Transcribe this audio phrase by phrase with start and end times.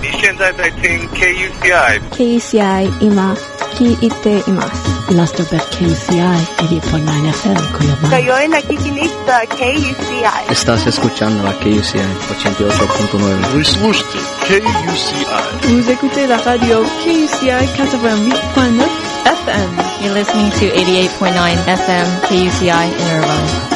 [0.00, 3.36] 你现在在听 KUCI KUCI 今
[3.74, 4.92] 聞いています。
[5.10, 8.10] Ilustobet KUCI 88.9 FM Cuyabán.
[8.10, 10.50] Kayo'y nakikinig sa KUCI.
[10.50, 11.98] Estás escuchando la KUCI
[12.30, 13.52] 88.9.
[13.52, 15.26] Вы слушаете KUCI.
[15.68, 18.86] Vous écoutez la radio KUCI 88.9
[19.24, 19.70] FM.
[20.02, 23.75] You're listening to 88.9 FM KUCI in Irvine.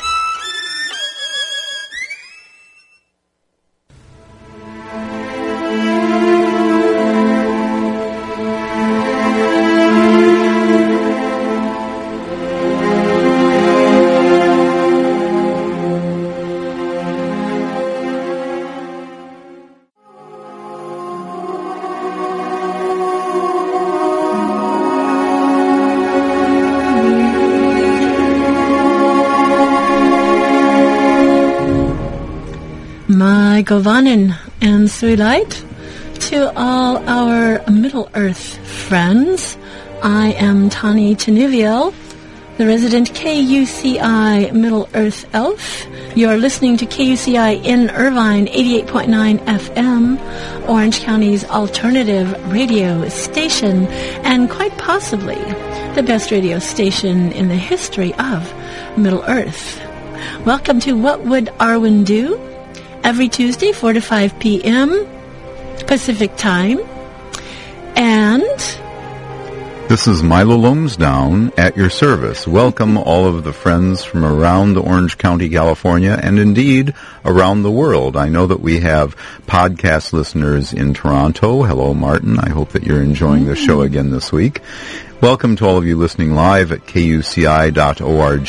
[33.71, 35.63] Govanen and Suilite,
[36.27, 39.57] to all our Middle Earth friends,
[40.03, 41.93] I am Tani Tenuviel,
[42.57, 45.87] the resident KUCI Middle Earth Elf.
[46.17, 53.87] You are listening to KUCI in Irvine 88.9 FM, Orange County's alternative radio station,
[54.25, 55.39] and quite possibly
[55.95, 58.53] the best radio station in the history of
[58.97, 59.79] Middle Earth.
[60.45, 62.50] Welcome to What Would Arwen Do?
[63.03, 65.07] Every Tuesday, 4 to 5 p.m.
[65.87, 66.79] Pacific Time.
[67.95, 68.43] And
[69.89, 72.47] This is Milo Lomsdown at your service.
[72.47, 76.93] Welcome all of the friends from around Orange County, California, and indeed
[77.25, 78.15] around the world.
[78.15, 81.63] I know that we have podcast listeners in Toronto.
[81.63, 82.39] Hello, Martin.
[82.39, 84.61] I hope that you're enjoying the show again this week.
[85.21, 88.45] Welcome to all of you listening live at kuci.org,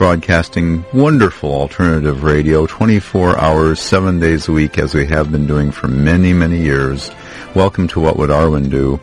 [0.00, 5.70] broadcasting wonderful alternative radio 24 hours, 7 days a week as we have been doing
[5.70, 7.10] for many, many years.
[7.54, 8.98] Welcome to What Would Arwen Do?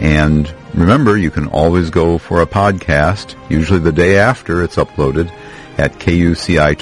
[0.00, 5.30] And remember, you can always go for a podcast, usually the day after it's uploaded,
[5.78, 6.76] at kucitalk.org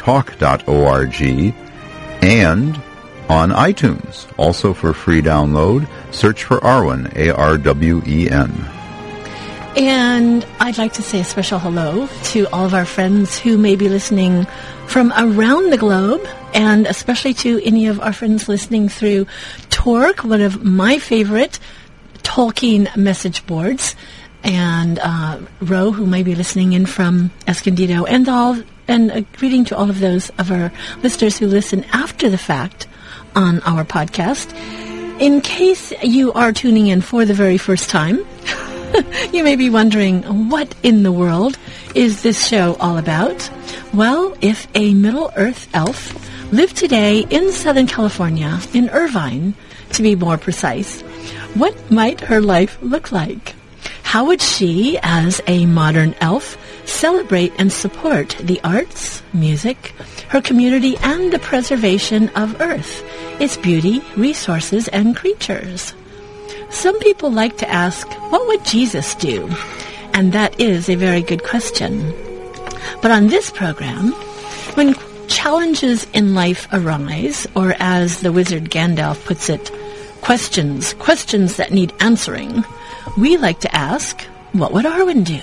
[2.22, 2.82] and
[3.28, 4.26] on iTunes.
[4.38, 8.79] Also for free download, search for Arwen, A-R-W-E-N.
[9.76, 13.76] And I'd like to say a special hello to all of our friends who may
[13.76, 14.46] be listening
[14.88, 19.26] from around the globe, and especially to any of our friends listening through
[19.70, 21.60] TORC, one of my favorite
[22.18, 23.94] Tolkien message boards,
[24.42, 29.64] and uh, Ro, who may be listening in from Escondido, and all, and a greeting
[29.66, 30.72] to all of those of our
[31.04, 32.88] listeners who listen after the fact
[33.36, 34.52] on our podcast.
[35.20, 38.24] In case you are tuning in for the very first time,
[39.32, 41.58] you may be wondering, what in the world
[41.94, 43.50] is this show all about?
[43.92, 46.14] Well, if a Middle Earth elf
[46.52, 49.54] lived today in Southern California, in Irvine,
[49.92, 51.02] to be more precise,
[51.54, 53.54] what might her life look like?
[54.02, 59.94] How would she, as a modern elf, celebrate and support the arts, music,
[60.28, 63.04] her community, and the preservation of Earth,
[63.40, 65.94] its beauty, resources, and creatures?
[66.70, 69.48] Some people like to ask, what would Jesus do?
[70.14, 72.12] And that is a very good question.
[73.02, 74.12] But on this program,
[74.74, 74.94] when
[75.28, 79.70] challenges in life arise, or as the wizard Gandalf puts it,
[80.20, 82.64] questions, questions that need answering,
[83.18, 84.22] we like to ask,
[84.52, 85.40] what would Arwen do?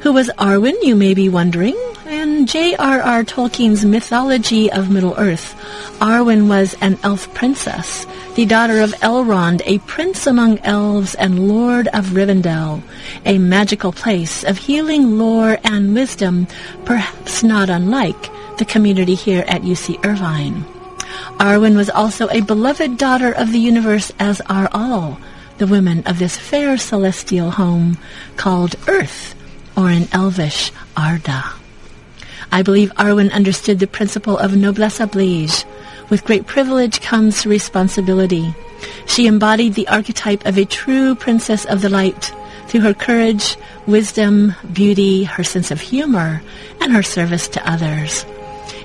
[0.00, 1.76] Who was Arwen, you may be wondering?
[2.08, 3.22] In J.R.R.
[3.22, 5.54] Tolkien's mythology of Middle-earth,
[6.00, 11.86] Arwen was an elf princess, the daughter of Elrond, a prince among elves and lord
[11.88, 12.82] of Rivendell,
[13.26, 16.46] a magical place of healing lore and wisdom,
[16.86, 20.64] perhaps not unlike the community here at UC Irvine.
[21.38, 25.20] Arwen was also a beloved daughter of the universe, as are all
[25.58, 27.98] the women of this fair celestial home
[28.38, 29.34] called Earth,
[29.76, 31.57] or in Elvish, Arda.
[32.50, 35.64] I believe Arwen understood the principle of noblesse oblige.
[36.10, 38.54] With great privilege comes responsibility.
[39.06, 42.32] She embodied the archetype of a true princess of the light
[42.68, 43.56] through her courage,
[43.86, 46.42] wisdom, beauty, her sense of humor,
[46.80, 48.24] and her service to others.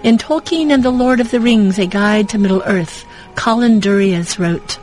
[0.03, 3.05] In Tolkien and the Lord of the Rings, A Guide to Middle-earth,
[3.35, 4.79] Colin Duriez wrote,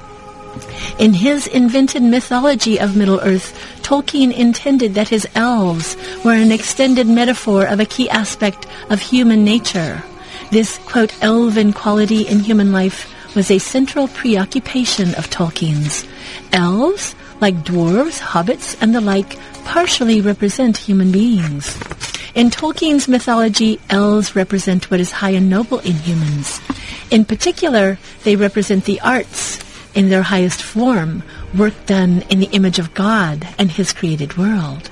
[0.98, 7.66] In his invented mythology of Middle-earth, Tolkien intended that his elves were an extended metaphor
[7.66, 10.02] of a key aspect of human nature.
[10.50, 16.06] This, quote, elven quality in human life was a central preoccupation of Tolkien's.
[16.52, 21.76] Elves, like dwarves, hobbits, and the like, partially represent human beings.
[22.34, 26.60] In Tolkien's mythology, elves represent what is high and noble in humans.
[27.10, 29.58] In particular, they represent the arts
[29.94, 31.22] in their highest form,
[31.56, 34.90] work done in the image of God and his created world.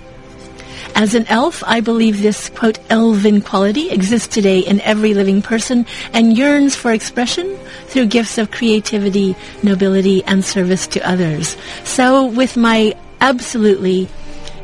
[0.95, 5.87] As an elf, I believe this, quote, elven quality exists today in every living person
[6.13, 7.57] and yearns for expression
[7.87, 11.57] through gifts of creativity, nobility, and service to others.
[11.85, 14.09] So with my absolutely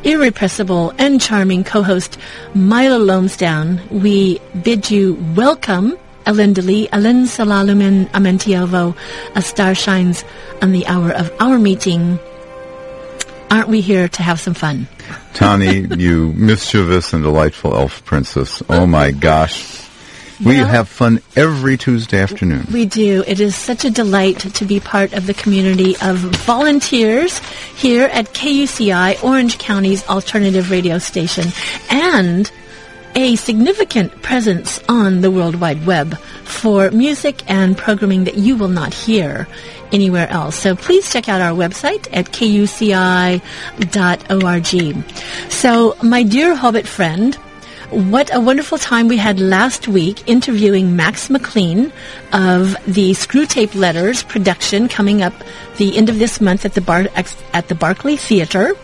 [0.03, 2.19] irrepressible and charming co-host
[2.55, 8.97] Milo Lomsdown, we bid you welcome Elendali, Elen Salalumin Amentiovo,
[9.35, 10.25] a star shines
[10.63, 12.19] on the hour of our meeting.
[13.51, 14.89] Aren't we here to have some fun?
[15.35, 18.63] Tani, you mischievous and delightful elf princess.
[18.69, 19.81] Oh my gosh.
[20.45, 22.67] We Well- have fun every Tuesday afternoon.
[22.73, 23.23] We do.
[23.27, 27.39] It is such a delight to be part of the community of volunteers
[27.77, 31.53] here at KUCI, Orange County's alternative radio station,
[31.89, 32.51] and
[33.15, 38.69] a significant presence on the World Wide Web for music and programming that you will
[38.69, 39.47] not hear
[39.93, 40.57] anywhere else.
[40.57, 43.41] So please check out our website at kuci.org.
[45.51, 47.35] So, my dear Hobbit friend,
[47.91, 51.93] what a wonderful time we had last week interviewing Max McLean
[52.33, 55.35] of the Screwtape Letters production coming up
[55.77, 58.75] the end of this month at the Bar- at the Barclay Theater.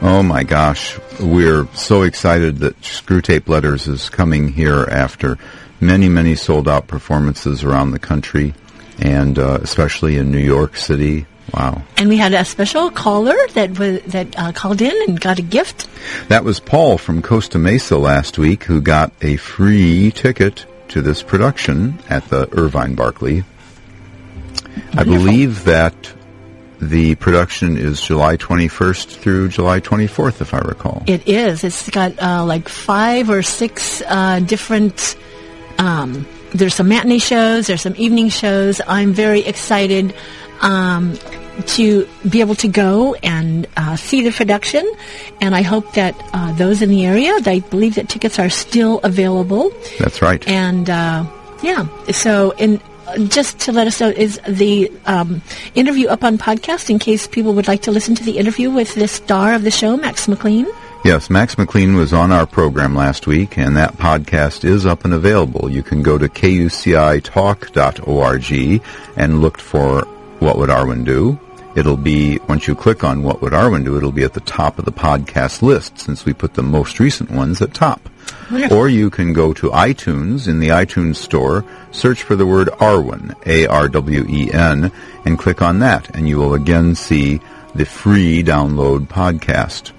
[0.00, 0.98] Oh my gosh.
[1.20, 5.38] We're so excited that Screwtape Letters is coming here after
[5.80, 8.54] many, many sold out performances around the country
[8.98, 11.26] and uh, especially in New York City.
[11.54, 11.82] Wow.
[11.96, 15.42] And we had a special caller that was, that uh, called in and got a
[15.42, 15.88] gift.
[16.28, 21.22] That was Paul from Costa Mesa last week who got a free ticket to this
[21.22, 23.44] production at the Irvine Barclay.
[24.92, 26.12] I believe that
[26.80, 31.02] the production is July 21st through July 24th, if I recall.
[31.06, 31.62] It is.
[31.62, 35.16] It's got uh, like five or six uh, different.
[35.78, 37.66] Um, there's some matinee shows.
[37.66, 38.80] There's some evening shows.
[38.86, 40.14] I'm very excited
[40.62, 41.16] um,
[41.66, 44.90] to be able to go and uh, see the production,
[45.40, 47.34] and I hope that uh, those in the area.
[47.44, 50.46] I believe that tickets are still available, That's right.
[50.48, 51.26] and uh,
[51.62, 51.86] yeah.
[52.12, 52.80] So in.
[53.28, 55.42] Just to let us know, is the um,
[55.74, 58.94] interview up on podcast in case people would like to listen to the interview with
[58.94, 60.66] the star of the show, Max McLean?
[61.02, 65.14] Yes, Max McLean was on our program last week, and that podcast is up and
[65.14, 65.70] available.
[65.70, 68.82] You can go to kucitalk.org
[69.16, 70.02] and look for
[70.40, 71.40] What Would Arwen Do?
[71.74, 74.78] It'll be, once you click on What Would Arwen Do, it'll be at the top
[74.78, 78.09] of the podcast list, since we put the most recent ones at top.
[78.70, 83.34] Or you can go to iTunes in the iTunes store, search for the word Arwen,
[83.46, 84.92] A-R-W-E-N,
[85.24, 87.40] and click on that, and you will again see
[87.74, 89.92] the free download podcast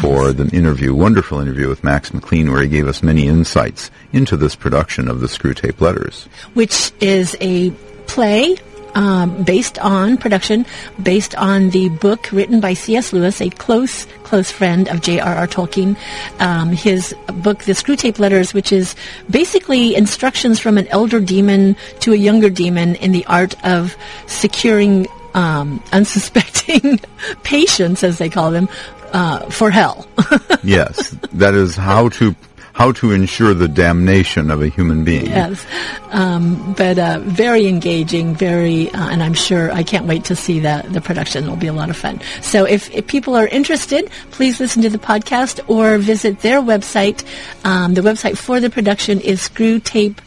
[0.00, 4.36] for the interview, wonderful interview with Max McLean, where he gave us many insights into
[4.36, 6.28] this production of the Screwtape Letters.
[6.54, 7.70] which is a
[8.06, 8.56] play
[8.96, 10.66] um, based on production,
[11.00, 13.12] based on the book written by C.S.
[13.12, 15.46] Lewis, a close, close friend of J.R.R.
[15.46, 15.96] Tolkien.
[16.40, 18.96] Um, his book, The Screwtape Letters, which is
[19.30, 23.94] basically instructions from an elder demon to a younger demon in the art of
[24.26, 26.98] securing um, unsuspecting
[27.42, 28.68] patients, as they call them,
[29.12, 30.08] uh, for hell.
[30.64, 32.34] yes, that is how to
[32.76, 35.24] how to ensure the damnation of a human being.
[35.24, 35.64] Yes,
[36.10, 40.60] um, but uh, very engaging, very, uh, and I'm sure I can't wait to see
[40.60, 41.44] the the production.
[41.44, 42.20] It'll be a lot of fun.
[42.42, 47.24] So if, if people are interested, please listen to the podcast or visit their website.
[47.64, 50.18] Um, the website for the production is screwtape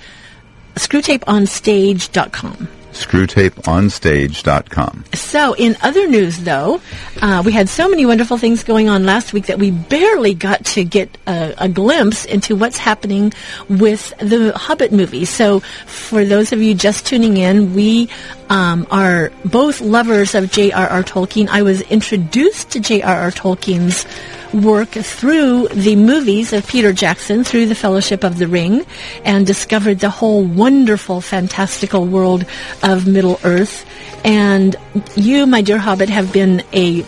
[0.73, 2.67] screwtapeonstage.com.
[2.99, 5.05] Screwtapeonstage.com.
[5.13, 6.81] So, in other news, though,
[7.21, 10.65] uh, we had so many wonderful things going on last week that we barely got
[10.65, 13.33] to get a, a glimpse into what's happening
[13.69, 15.25] with the Hobbit movie.
[15.25, 18.09] So, for those of you just tuning in, we
[18.49, 21.03] um, are both lovers of J.R.R.
[21.03, 21.47] Tolkien.
[21.47, 23.31] I was introduced to J.R.R.
[23.31, 24.05] Tolkien's
[24.53, 28.85] work through the movies of Peter Jackson, through the Fellowship of the Ring,
[29.23, 32.45] and discovered the whole wonderful, fantastical world
[32.81, 33.85] of Middle Earth.
[34.25, 34.75] And
[35.15, 37.05] you, my dear Hobbit, have been a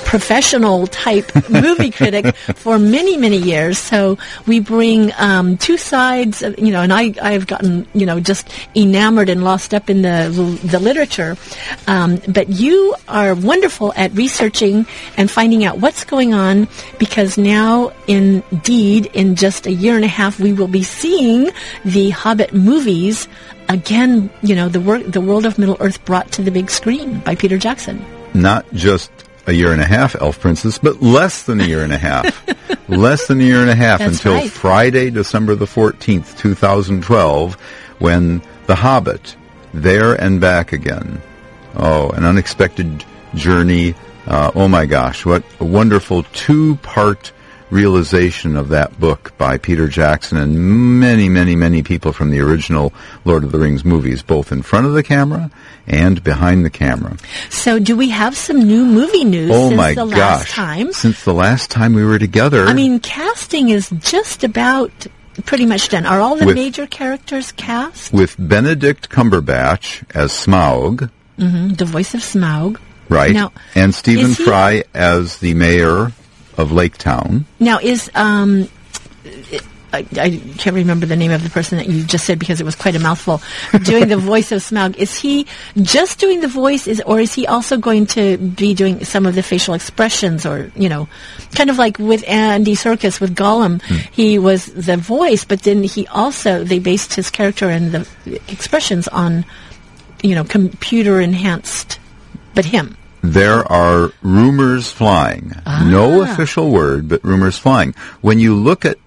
[0.00, 3.78] professional type movie critic for many, many years.
[3.78, 8.20] So we bring um, two sides, of, you know, and I, I've gotten, you know,
[8.20, 11.36] just enamored and lost up in the, the literature.
[11.86, 14.86] Um, but you are wonderful at researching
[15.16, 20.08] and finding out what's going on because now, indeed, in just a year and a
[20.08, 21.50] half, we will be seeing
[21.84, 23.28] the Hobbit movies
[23.68, 27.20] again, you know, the, wor- the world of Middle Earth brought to the big screen
[27.20, 28.04] by Peter Jackson.
[28.34, 29.10] Not just
[29.46, 32.44] a year and a half, Elf Princess, but less than a year and a half.
[32.88, 34.50] less than a year and a half That's until right.
[34.50, 37.54] Friday, December the 14th, 2012,
[37.98, 39.36] when The Hobbit,
[39.72, 41.20] There and Back Again.
[41.76, 43.94] Oh, an unexpected journey.
[44.26, 47.32] Uh, oh my gosh, what a wonderful two-part
[47.70, 52.92] realization of that book by Peter Jackson and many, many, many people from the original
[53.24, 55.50] Lord of the Rings movies, both in front of the camera
[55.86, 57.16] and behind the camera.
[57.50, 60.18] So, do we have some new movie news Oh since my the gosh.
[60.18, 60.92] last time?
[60.92, 62.66] Since the last time we were together.
[62.66, 64.92] I mean, casting is just about
[65.46, 66.06] pretty much done.
[66.06, 68.12] Are all the With- major characters cast?
[68.12, 72.78] with Benedict Cumberbatch as Smaug, hmm The voice of Smaug.
[73.08, 73.32] right?
[73.32, 76.12] Now, and Stephen he- Fry as the mayor
[76.56, 77.46] of Lake Town.
[77.60, 78.68] Now, is um,
[79.94, 82.64] I, I can't remember the name of the person that you just said because it
[82.64, 83.40] was quite a mouthful.
[83.84, 85.46] Doing the voice of Smaug, is he
[85.80, 89.36] just doing the voice, is or is he also going to be doing some of
[89.36, 91.08] the facial expressions, or you know,
[91.54, 93.80] kind of like with Andy Serkis with Gollum,
[94.10, 98.08] he was the voice, but then he also they based his character and the
[98.48, 99.44] expressions on,
[100.22, 102.00] you know, computer enhanced,
[102.54, 102.96] but him.
[103.26, 105.54] There are rumors flying.
[105.86, 106.30] No Ah.
[106.30, 107.94] official word, but rumors flying.
[108.20, 108.98] When you look at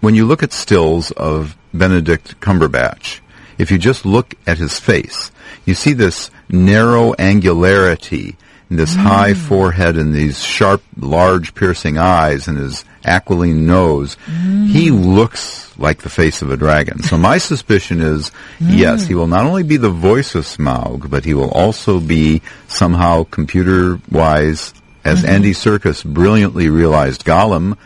[0.00, 3.20] when you look at stills of Benedict Cumberbatch,
[3.56, 5.30] if you just look at his face,
[5.64, 8.36] you see this narrow angularity,
[8.68, 14.16] this high forehead, and these sharp, large, piercing eyes, and his aquiline nose.
[14.26, 14.68] Mm.
[14.68, 17.02] He looks like the face of a dragon.
[17.02, 18.76] So my suspicion is, mm.
[18.76, 22.42] yes, he will not only be the voice of Smaug, but he will also be
[22.68, 25.28] somehow computer-wise, as mm-hmm.
[25.28, 27.76] Andy Serkis brilliantly realized Gollum,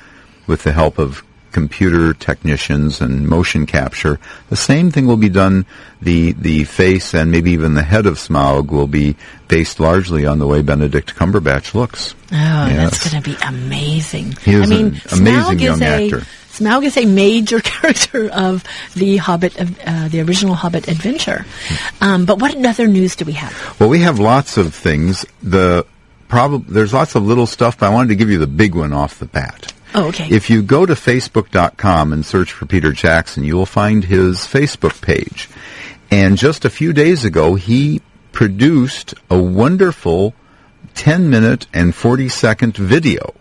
[0.47, 4.19] with the help of computer technicians and motion capture.
[4.49, 5.66] The same thing will be done.
[6.02, 9.16] The the face and maybe even the head of Smaug will be
[9.49, 12.14] based largely on the way Benedict Cumberbatch looks.
[12.33, 12.90] Oh, Yes.
[12.90, 14.33] that's going to be amazing.
[14.42, 16.26] He is I mean, an amazing Smaug young is a.
[16.50, 18.64] Smaug is a major character of
[18.95, 19.54] the Hobbit,
[19.87, 21.47] uh, the original Hobbit adventure.
[22.00, 23.54] Um, but what other news do we have?
[23.78, 25.25] Well, we have lots of things.
[25.42, 25.87] The
[26.28, 28.92] prob- there's lots of little stuff, but I wanted to give you the big one
[28.92, 29.73] off the bat.
[29.94, 30.28] Oh, okay.
[30.30, 35.00] If you go to facebook.com and search for Peter Jackson, you will find his Facebook
[35.02, 35.49] page.
[36.11, 40.35] And just a few days ago, he produced a wonderful
[40.94, 43.35] 10 minute and 40 second video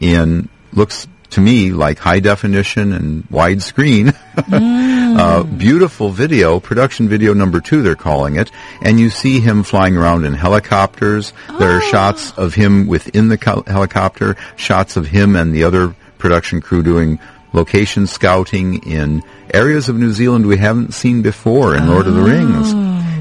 [0.00, 4.16] in, looks to me like high definition and widescreen.
[4.34, 5.03] Mm.
[5.16, 8.50] Uh, beautiful video, production video number two, they're calling it.
[8.82, 11.32] And you see him flying around in helicopters.
[11.58, 15.94] There are shots of him within the co- helicopter, shots of him and the other
[16.18, 17.18] production crew doing
[17.52, 22.22] location scouting in areas of New Zealand we haven't seen before in Lord of the
[22.22, 22.72] Rings.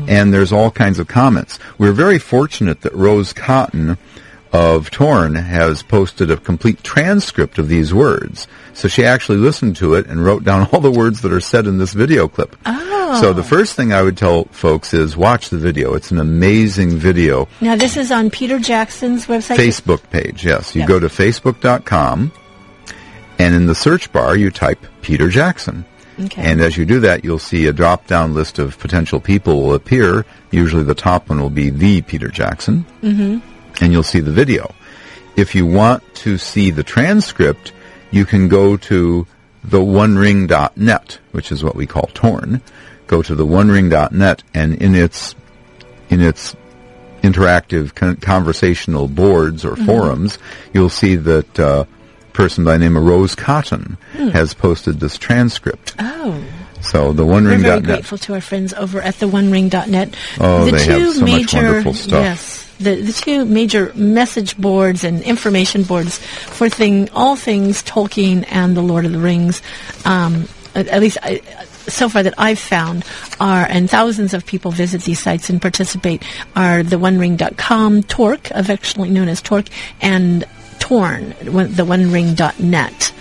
[0.09, 1.59] And there's all kinds of comments.
[1.77, 3.97] We're very fortunate that Rose Cotton
[4.53, 8.47] of Torn has posted a complete transcript of these words.
[8.73, 11.65] So she actually listened to it and wrote down all the words that are said
[11.67, 12.55] in this video clip.
[12.65, 13.19] Oh.
[13.19, 15.95] So the first thing I would tell folks is watch the video.
[15.95, 17.47] It's an amazing video.
[17.61, 19.57] Now, this is on Peter Jackson's website.
[19.57, 20.75] Facebook page, yes.
[20.75, 20.87] You Yeah.
[20.87, 22.31] go to facebook.com
[23.39, 25.83] and in the search bar you type Peter Jackson.
[26.19, 26.43] Okay.
[26.43, 30.25] And as you do that, you'll see a drop-down list of potential people will appear.
[30.51, 32.85] Usually the top one will be the Peter Jackson.
[33.01, 33.39] Mm-hmm.
[33.81, 34.73] And you'll see the video.
[35.35, 37.73] If you want to see the transcript,
[38.11, 39.25] you can go to
[39.63, 42.61] the onering.net, which is what we call torn.
[43.07, 45.35] Go to the onering.net and in its,
[46.09, 46.55] in its
[47.23, 50.37] interactive con- conversational boards or forums,
[50.73, 51.85] you'll see that uh,
[52.33, 55.95] person by the name of Rose Cotton has posted this transcript.
[55.99, 56.43] oh.
[56.81, 60.17] So the We're very grateful to our friends over at the OneRing.net.
[60.41, 62.21] Oh, the they have two so much major, wonderful stuff.
[62.21, 68.45] Yes, the the two major message boards and information boards for thing all things Tolkien
[68.49, 69.61] and the Lord of the Rings.
[70.05, 71.41] Um, at, at least I,
[71.87, 73.03] so far that I've found
[73.39, 76.23] are, and thousands of people visit these sites and participate,
[76.55, 79.67] are the OneRing.com, TORC, affectionately known as TORC,
[80.01, 80.45] and
[80.79, 83.13] Torn, the OneRing.net.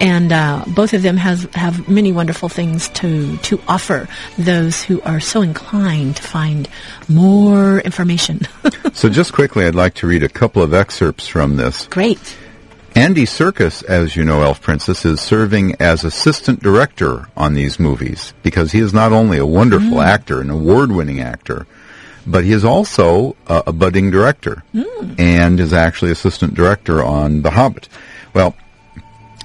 [0.00, 5.00] and uh, both of them has have many wonderful things to to offer those who
[5.02, 6.68] are so inclined to find
[7.08, 8.40] more information.
[8.92, 11.86] so, just quickly, I'd like to read a couple of excerpts from this.
[11.86, 12.36] Great.
[12.94, 18.34] Andy Serkis, as you know, Elf Princess, is serving as assistant director on these movies
[18.42, 20.04] because he is not only a wonderful mm.
[20.04, 21.66] actor, an award-winning actor,
[22.26, 25.14] but he is also a, a budding director mm.
[25.18, 27.88] and is actually assistant director on The Hobbit.
[28.34, 28.56] Well,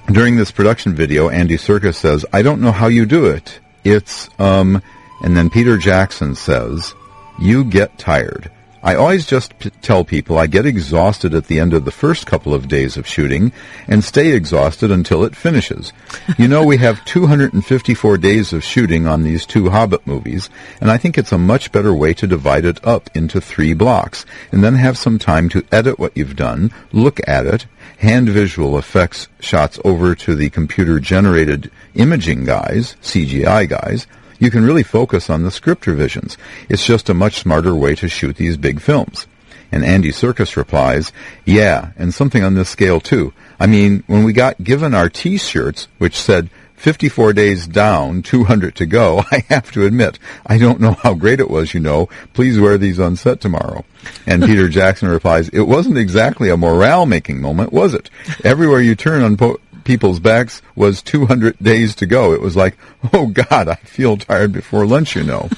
[0.07, 3.59] during this production video, Andy Serkis says, I don't know how you do it.
[3.83, 4.81] It's, um,
[5.23, 6.93] and then Peter Jackson says,
[7.39, 8.51] you get tired.
[8.85, 12.27] I always just p- tell people I get exhausted at the end of the first
[12.27, 13.53] couple of days of shooting
[13.87, 15.93] and stay exhausted until it finishes.
[16.37, 20.49] you know, we have 254 days of shooting on these two Hobbit movies,
[20.81, 24.25] and I think it's a much better way to divide it up into three blocks,
[24.51, 27.65] and then have some time to edit what you've done, look at it,
[27.99, 34.07] hand visual effects shots over to the computer generated imaging guys, CGI guys,
[34.39, 36.37] you can really focus on the script revisions.
[36.69, 39.27] It's just a much smarter way to shoot these big films.
[39.71, 41.11] And Andy Serkis replies,
[41.45, 43.33] yeah, and something on this scale too.
[43.59, 48.85] I mean, when we got given our T-shirts, which said 54 days down, 200 to
[48.85, 52.09] go, I have to admit, I don't know how great it was, you know.
[52.33, 53.85] Please wear these on set tomorrow.
[54.27, 58.09] And Peter Jackson replies, it wasn't exactly a morale-making moment, was it?
[58.43, 62.33] Everywhere you turn on po- people's backs was 200 days to go.
[62.33, 62.77] It was like,
[63.13, 65.49] oh God, I feel tired before lunch, you know.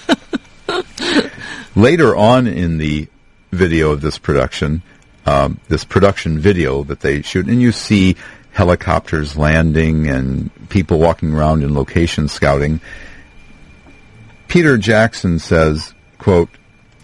[1.76, 3.08] Later on in the
[3.52, 4.82] video of this production,
[5.26, 8.16] um, this production video that they shoot, and you see
[8.52, 12.80] helicopters landing and people walking around in location scouting.
[14.48, 16.50] Peter Jackson says, quote,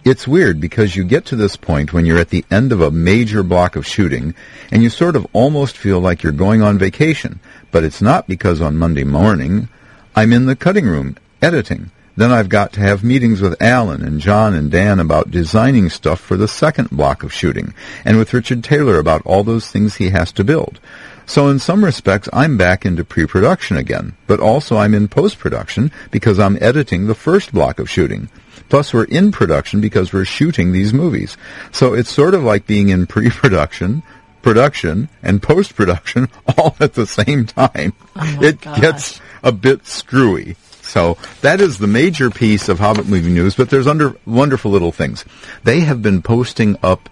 [0.03, 2.89] it's weird because you get to this point when you're at the end of a
[2.89, 4.33] major block of shooting
[4.71, 7.39] and you sort of almost feel like you're going on vacation.
[7.69, 9.69] But it's not because on Monday morning
[10.15, 11.91] I'm in the cutting room editing.
[12.17, 16.19] Then I've got to have meetings with Alan and John and Dan about designing stuff
[16.19, 20.09] for the second block of shooting and with Richard Taylor about all those things he
[20.09, 20.79] has to build.
[21.25, 26.39] So in some respects, I'm back into pre-production again, but also I'm in post-production because
[26.39, 28.29] I'm editing the first block of shooting.
[28.71, 31.35] Plus, we're in production because we're shooting these movies.
[31.73, 34.01] So it's sort of like being in pre-production,
[34.41, 37.91] production, and post-production all at the same time.
[38.15, 38.79] Oh it gosh.
[38.79, 40.55] gets a bit screwy.
[40.83, 44.93] So that is the major piece of Hobbit movie news, but there's under wonderful little
[44.93, 45.25] things.
[45.65, 47.09] They have been posting up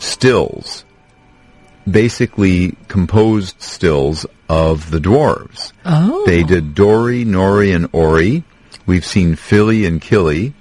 [0.00, 0.84] stills,
[1.88, 5.72] basically composed stills of the dwarves.
[5.84, 6.26] Oh.
[6.26, 8.42] They did Dori, Nori, and Ori.
[8.84, 10.54] We've seen Fili and Kili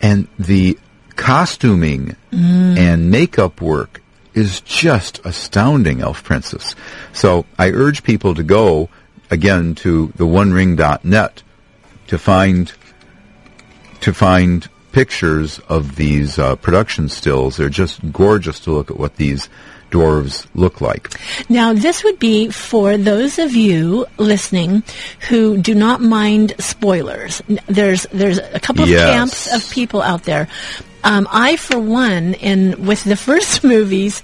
[0.00, 0.78] and the
[1.16, 2.78] costuming mm.
[2.78, 4.02] and makeup work
[4.34, 6.74] is just astounding, Elf Princess.
[7.12, 8.90] So I urge people to go
[9.30, 11.42] again to the onering.net
[12.08, 12.72] to find
[14.00, 17.56] to find pictures of these uh, production stills.
[17.56, 19.48] They're just gorgeous to look at what these
[19.90, 21.10] dwarves look like.
[21.48, 24.82] Now, this would be for those of you listening
[25.28, 27.42] who do not mind spoilers.
[27.66, 29.10] There's there's a couple of yes.
[29.10, 30.48] camps of people out there.
[31.04, 34.22] Um, I, for one, in with the first movies,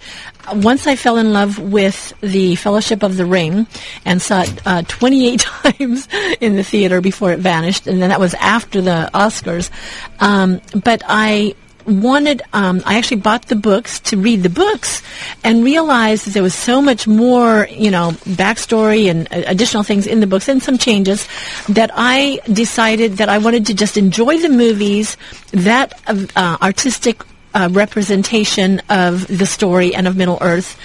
[0.53, 3.68] once I fell in love with the Fellowship of the Ring
[4.05, 6.09] and saw it uh, 28 times
[6.40, 9.70] in the theater before it vanished, and then that was after the Oscars.
[10.18, 11.55] Um, but I
[11.86, 15.02] wanted um, I actually bought the books to read the books
[15.44, 20.06] and realized that there was so much more you know backstory and uh, additional things
[20.06, 21.26] in the books and some changes
[21.68, 25.16] that I decided that I wanted to just enjoy the movies
[25.52, 27.22] that uh, artistic
[27.54, 30.78] uh, representation of the story and of Middle Earth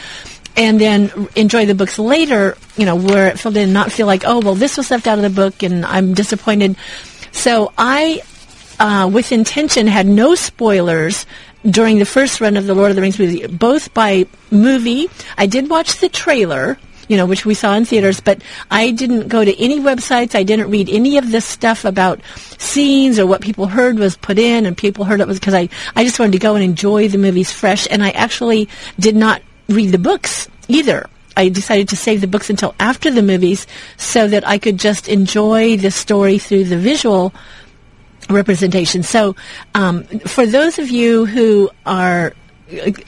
[0.57, 4.23] and then enjoy the books later, you know, where it felt in not feel like,
[4.25, 6.75] oh, well, this was left out of the book and I'm disappointed.
[7.31, 8.23] So I
[8.79, 11.25] uh, with intention, had no spoilers
[11.69, 15.09] during the first run of the Lord of the Rings movie, both by movie.
[15.37, 19.27] I did watch the trailer, you know, which we saw in theaters, but I didn't
[19.27, 20.35] go to any websites.
[20.35, 22.21] I didn't read any of this stuff about
[22.57, 25.69] scenes or what people heard was put in and people heard it was because I,
[25.95, 27.87] I just wanted to go and enjoy the movies fresh.
[27.89, 31.07] And I actually did not read the books either.
[31.35, 35.07] I decided to save the books until after the movies so that I could just
[35.07, 37.31] enjoy the story through the visual
[38.29, 39.03] representation.
[39.03, 39.35] So,
[39.75, 42.33] um, for those of you who are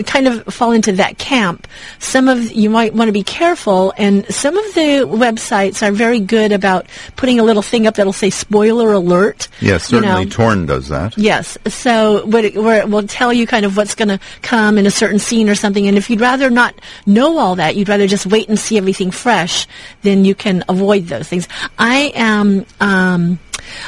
[0.05, 1.67] kind of fall into that camp.
[1.99, 6.19] Some of you might want to be careful, and some of the websites are very
[6.19, 10.31] good about putting a little thing up that'll say "spoiler alert." Yes, you certainly know.
[10.31, 11.17] Torn does that.
[11.17, 11.57] Yes.
[11.67, 14.85] So what it, where it will tell you kind of what's going to come in
[14.85, 15.87] a certain scene or something.
[15.87, 16.73] And if you'd rather not
[17.05, 19.67] know all that, you'd rather just wait and see everything fresh,
[20.03, 21.47] then you can avoid those things.
[21.77, 22.65] I am.
[22.79, 23.39] Um,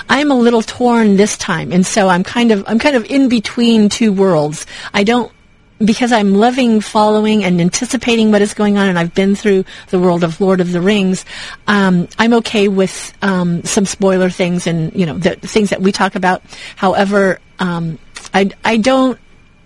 [0.10, 3.30] I'm a little torn this time, and so I'm kind of I'm kind of in
[3.30, 4.66] between two worlds.
[4.94, 5.32] I don't
[5.84, 10.00] because I'm loving following and anticipating what is going on, and I've been through the
[10.00, 11.26] world of Lord of the Rings.
[11.68, 15.92] Um, I'm okay with um, some spoiler things and you know the things that we
[15.92, 16.42] talk about.
[16.76, 18.00] However, um,
[18.34, 19.20] I I don't.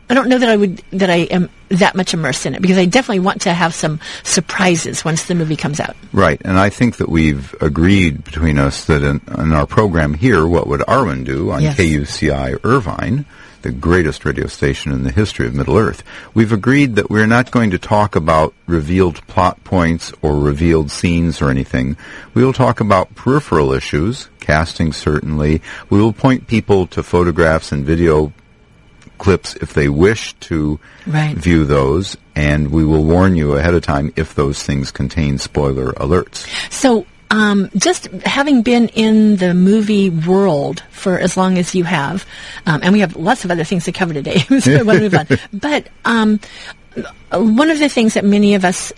[0.07, 2.77] I don't know that I would that I am that much immersed in it because
[2.77, 5.95] I definitely want to have some surprises once the movie comes out.
[6.13, 10.45] Right, and I think that we've agreed between us that in, in our program here,
[10.45, 11.75] what would Arwen do on Yes.
[11.75, 13.25] KUCI Irvine,
[13.65, 16.03] the greatest radio station in the history of Middle Earth?
[16.35, 21.41] We've agreed that we're not going to talk about revealed plot points or revealed scenes
[21.41, 21.97] or anything.
[22.35, 25.63] We will talk about peripheral issues, casting certainly.
[25.89, 28.31] We will point people to photographs and video
[29.17, 31.35] clips if they wish to Right.
[31.35, 35.91] view those, and we will warn you ahead of time if those things contain spoiler
[35.93, 36.45] alerts.
[36.71, 42.25] So, um, just having been in the movie world for as long as you have,
[42.65, 45.27] um, and we have lots of other things to cover today, so to move on.
[45.53, 46.39] But um,
[47.31, 48.93] one of the things that many of us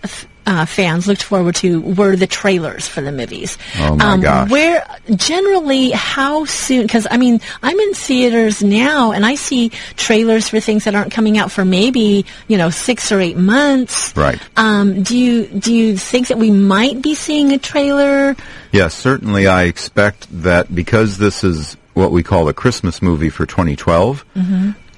[0.47, 3.57] uh, fans looked forward to were the trailers for the movies.
[3.79, 4.49] Oh, my um, gosh.
[4.49, 6.83] Where generally, how soon?
[6.83, 11.11] Because I mean, I'm in theaters now, and I see trailers for things that aren't
[11.11, 14.15] coming out for maybe you know six or eight months.
[14.15, 14.39] Right.
[14.55, 18.37] Um, do you do you think that we might be seeing a trailer?
[18.71, 23.45] Yes, certainly I expect that because this is what we call a Christmas movie for
[23.45, 24.23] 2012,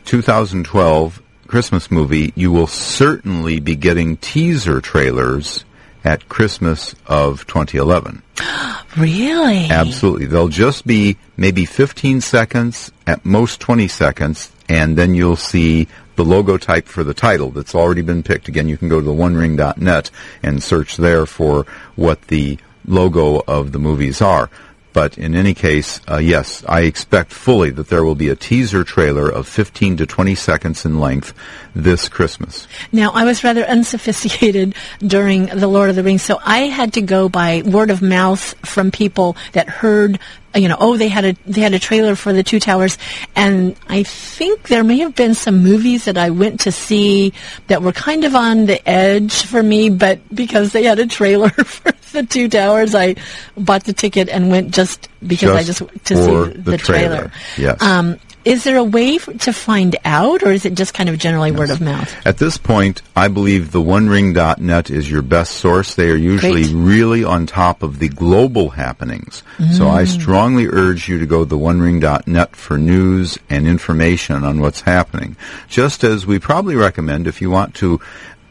[0.05, 5.65] 2012 Christmas movie, you will certainly be getting teaser trailers
[6.03, 8.21] at Christmas of 2011.
[8.97, 9.69] Really?
[9.69, 10.25] Absolutely.
[10.25, 16.25] They'll just be maybe 15 seconds, at most 20 seconds, and then you'll see the
[16.25, 18.47] logo type for the title that's already been picked.
[18.47, 20.09] Again, you can go to the onering.net
[20.41, 22.57] and search there for what the
[22.87, 24.49] logo of the movies are.
[24.91, 28.83] But in any case, uh, yes, I expect fully that there will be a teaser
[28.83, 31.33] trailer of 15 to 20 seconds in length
[31.75, 32.67] this Christmas.
[32.91, 37.01] Now, I was rather unsophisticated during The Lord of the Rings, so I had to
[37.01, 40.19] go by word of mouth from people that heard,
[40.55, 42.97] you know, oh, they had a they had a trailer for the Two Towers,
[43.35, 47.33] and I think there may have been some movies that I went to see
[47.67, 51.49] that were kind of on the edge for me, but because they had a trailer
[51.49, 53.15] for the Two Towers, I
[53.57, 57.31] bought the ticket and went just because I Just just to see the the, trailer.
[57.57, 57.81] Yes.
[57.81, 61.17] Um, is there a way f- to find out, or is it just kind of
[61.17, 62.13] generally word of mouth?
[62.25, 65.95] At this point, I believe the OneRing.net is your best source.
[65.95, 66.73] They are usually Great.
[66.73, 69.43] really on top of the global happenings.
[69.73, 70.07] So I mm.
[70.07, 75.35] strongly urge you to go to the OneRing.net for news and information on what's happening.
[75.67, 77.99] Just as we probably recommend if you want to,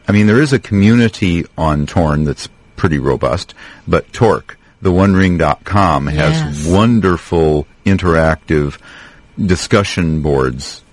[0.07, 3.53] I mean, there is a community on Torn that's pretty robust,
[3.87, 6.65] but TORC, the OneRing.com has Yes.
[6.67, 8.77] wonderful interactive
[9.45, 10.83] discussion boards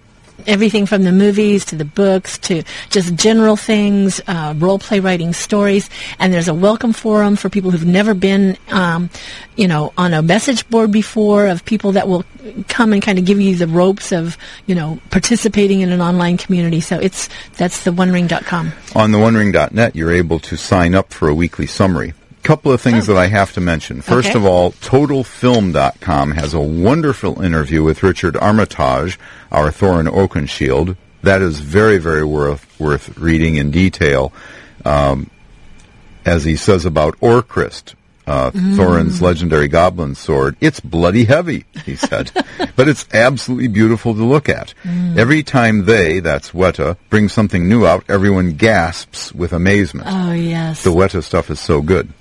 [0.46, 5.32] everything from the movies to the books to just general things, uh, role play writing
[5.32, 5.88] stories.
[6.18, 9.10] And there's a welcome forum for people who've never been, um,
[9.56, 12.24] you know, on a message board before of people that will
[12.68, 16.36] come and kind of give you the ropes of, you know, participating in an online
[16.36, 16.80] community.
[16.80, 18.72] So it's, that's the onering.com.
[18.94, 22.14] On the OneRing.net, you're able to sign up for a weekly summary.
[22.46, 24.00] Couple of things that I have to mention.
[24.02, 24.38] First Okay.
[24.38, 29.18] of all, TotalFilm.com has a wonderful interview with Richard Armitage,
[29.50, 30.96] our Thorin Oakenshield.
[31.22, 34.32] That is very, very worth worth reading in detail,
[34.84, 35.28] um,
[36.24, 37.94] as he says about Orcrist,
[38.28, 40.56] uh, Thorin's legendary goblin sword.
[40.60, 42.30] It's bloody heavy, he said,
[42.76, 44.72] but it's absolutely beautiful to look at.
[45.16, 50.06] Every time they, that's Weta, bring something new out, everyone gasps with amazement.
[50.10, 50.84] Oh, yes.
[50.84, 52.12] The Weta stuff is so good.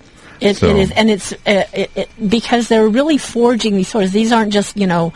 [0.46, 4.12] It, So- it is, and it's uh, it, it, because they're really forging these swords.
[4.12, 5.14] These aren't just you know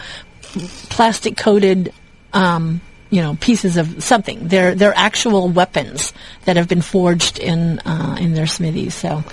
[0.90, 1.94] plastic coated,
[2.34, 4.48] um, you know, pieces of something.
[4.48, 6.14] They're they're actual weapons
[6.46, 8.96] that have been forged in uh, in their smithies.
[8.96, 9.24] So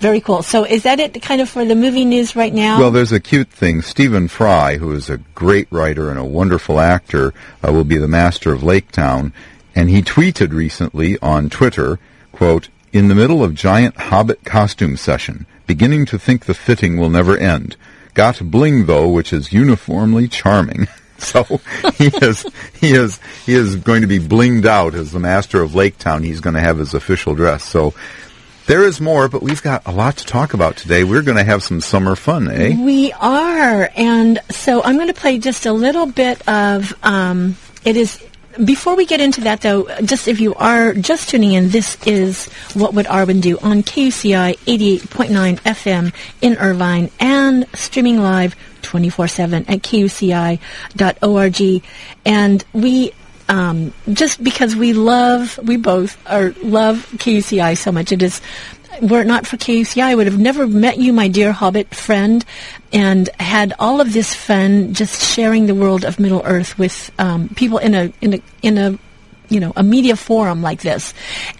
[0.00, 0.42] very cool.
[0.42, 2.78] So is that it, kind of for the movie news right now?
[2.78, 3.80] Well, there's a cute thing.
[3.80, 7.32] Stephen Fry, who is a great writer and a wonderful actor,
[7.66, 9.32] uh, will be the master of Lake Town,
[9.74, 11.98] and he tweeted recently on Twitter,
[12.32, 17.10] quote, in the middle of giant hobbit costume session, beginning to think the fitting will
[17.10, 17.76] never end.
[18.14, 20.88] Got bling though, which is uniformly charming.
[21.16, 21.44] So
[21.94, 22.44] he is
[22.78, 26.22] he is he is going to be blinged out as the master of Lake Town.
[26.22, 27.64] He's going to have his official dress.
[27.64, 27.94] So
[28.66, 31.04] there is more, but we've got a lot to talk about today.
[31.04, 32.76] We're going to have some summer fun, eh?
[32.78, 36.92] We are, and so I'm going to play just a little bit of.
[37.02, 38.22] Um, it is
[38.62, 42.46] before we get into that, though, just if you are just tuning in, this is
[42.74, 49.80] What Would Arwen Do on KUCI 88.9 FM in Irvine and streaming live 24-7 at
[49.80, 51.84] kuci.org.
[52.24, 53.12] And we
[53.48, 58.12] um, just because we love, we both are love KUCI so much.
[58.12, 58.40] It is,
[59.00, 62.44] were it not for KUCI, I would have never met you, my dear Hobbit friend,
[62.92, 67.48] and had all of this fun just sharing the world of Middle Earth with um,
[67.50, 68.98] people in a in a in a
[69.48, 71.12] you know, a media forum like this.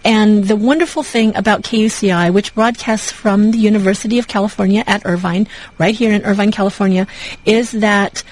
[0.03, 5.47] And the wonderful thing about KUCI, which broadcasts from the University of California at Irvine,
[5.77, 7.07] right here in Irvine, California,
[7.45, 8.23] is that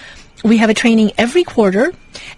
[0.44, 1.94] we have a training every quarter,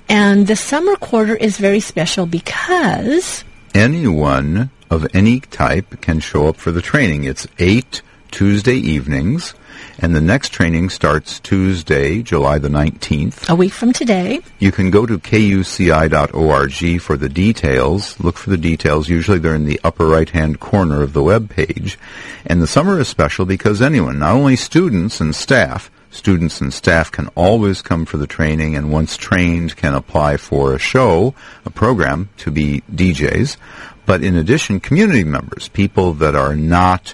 [0.08, 6.55] and the summer quarter is very special because anyone of any type can show up
[6.55, 7.25] for the training.
[7.25, 9.53] It's eight Tuesday evenings,
[9.99, 13.49] and the next training starts Tuesday, July the 19th.
[13.49, 14.41] A week from today.
[14.60, 18.19] You can go to kuci.org for the details.
[18.19, 19.08] Look for the details.
[19.08, 21.97] Usually they're in the upper right-hand corner of the web page.
[22.45, 27.12] And the summer is special because anyone, not only students and staff, students and staff
[27.12, 31.34] can always come for the training and once trained can apply for a show,
[31.65, 33.58] a program to be DJs.
[34.05, 37.13] But in addition, community members, people that are not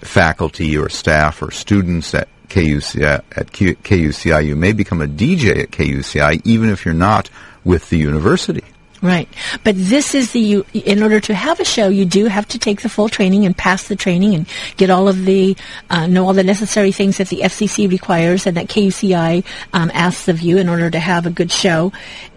[0.00, 5.70] faculty or staff or students at KUCI, at KUCI, you may become a DJ at
[5.70, 7.30] KUCI even if you're not
[7.64, 8.64] with the university.
[9.04, 9.28] Right.
[9.64, 12.58] But this is the, you, in order to have a show, you do have to
[12.58, 14.46] take the full training and pass the training and
[14.78, 15.58] get all of the,
[15.90, 20.28] uh, know all the necessary things that the FCC requires and that KUCI um, asks
[20.28, 21.92] of you in order to have a good show.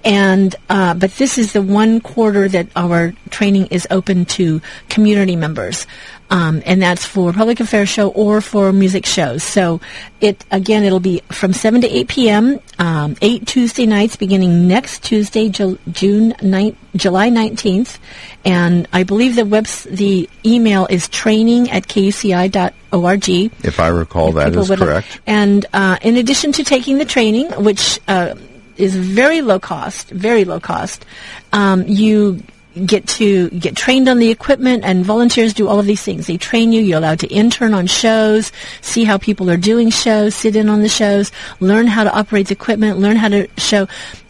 [0.07, 5.35] And, uh, but this is the one quarter that our training is open to community
[5.35, 5.85] members.
[6.29, 9.43] Um, and that's for public affairs show or for music shows.
[9.43, 9.79] So
[10.19, 12.59] it again, it'll be from seven to eight p.m.
[12.79, 17.97] Um, eight Tuesday nights, beginning next Tuesday, Ju- June 9, July nineteenth,
[18.43, 23.29] and I believe the webs the email is training at kuci.org.
[23.63, 25.21] If I recall, if that is correct.
[25.25, 28.35] And uh, in addition to taking the training, which uh,
[28.77, 31.05] is very low cost, very low cost,
[31.53, 32.41] um, you
[32.85, 36.27] get to get trained on the equipment and volunteers do all of these things.
[36.27, 36.81] They train you.
[36.81, 40.81] You're allowed to intern on shows, see how people are doing shows, sit in on
[40.81, 43.87] the shows, learn how to operate the equipment, learn how to show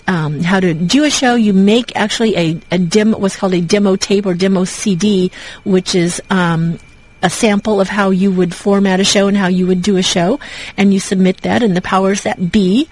[0.07, 1.35] um, how to do a show.
[1.35, 5.31] You make actually a, a demo, what's called a demo tape or demo CD,
[5.65, 6.79] which is um,
[7.21, 10.03] a sample of how you would format a show and how you would do a
[10.03, 10.39] show,
[10.77, 12.87] and you submit that, and the powers that be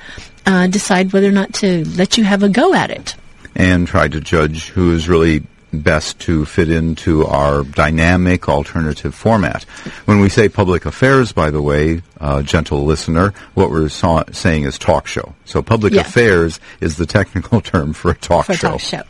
[0.45, 3.15] uh, decide whether or not to let you have a go at it
[3.55, 9.63] and try to judge who is really best to fit into our dynamic alternative format.
[10.05, 14.63] When we say public affairs, by the way, uh, gentle listener, what we're saw- saying
[14.63, 15.35] is talk show.
[15.43, 18.67] So public affairs is the technical term for a talk for show.
[18.67, 19.03] A talk show.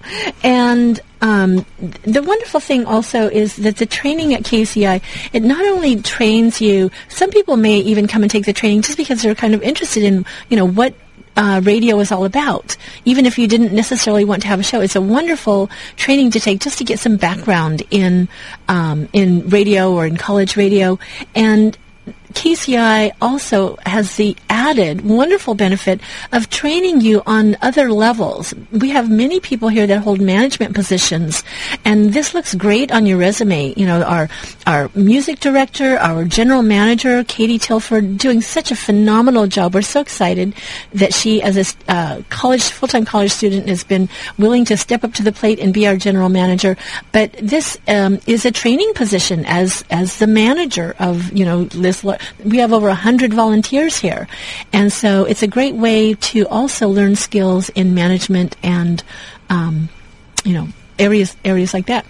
[0.43, 1.65] And um,
[2.03, 5.01] the wonderful thing also is that the training at KCI,
[5.33, 8.97] it not only trains you, some people may even come and take the training just
[8.97, 10.95] because they're kind of interested in, you know, what
[11.35, 12.77] uh, radio is all about.
[13.05, 16.39] Even if you didn't necessarily want to have a show, it's a wonderful training to
[16.39, 18.27] take just to get some background in
[18.67, 20.97] um, in radio or in college radio.
[21.35, 21.77] And
[22.33, 25.99] KUCI also has the added wonderful benefit
[26.31, 28.53] of training you on other levels.
[28.71, 31.43] We have many people here that hold management positions,
[31.83, 33.73] and this looks great on your resume.
[33.75, 34.29] You know, our
[34.65, 39.73] our music director, our general manager, Katie Tilford, doing such a phenomenal job.
[39.73, 40.53] We're so excited
[40.93, 45.03] that she, as a uh, college full time college student, has been willing to step
[45.03, 46.77] up to the plate and be our general manager.
[47.11, 52.03] But this um, is a training position as as the manager of you know Liz
[52.43, 54.27] we have over 100 volunteers here.
[54.73, 59.03] And so it's a great way to also learn skills in management and,
[59.49, 59.89] um,
[60.43, 60.67] you know,
[60.99, 62.05] areas, areas like that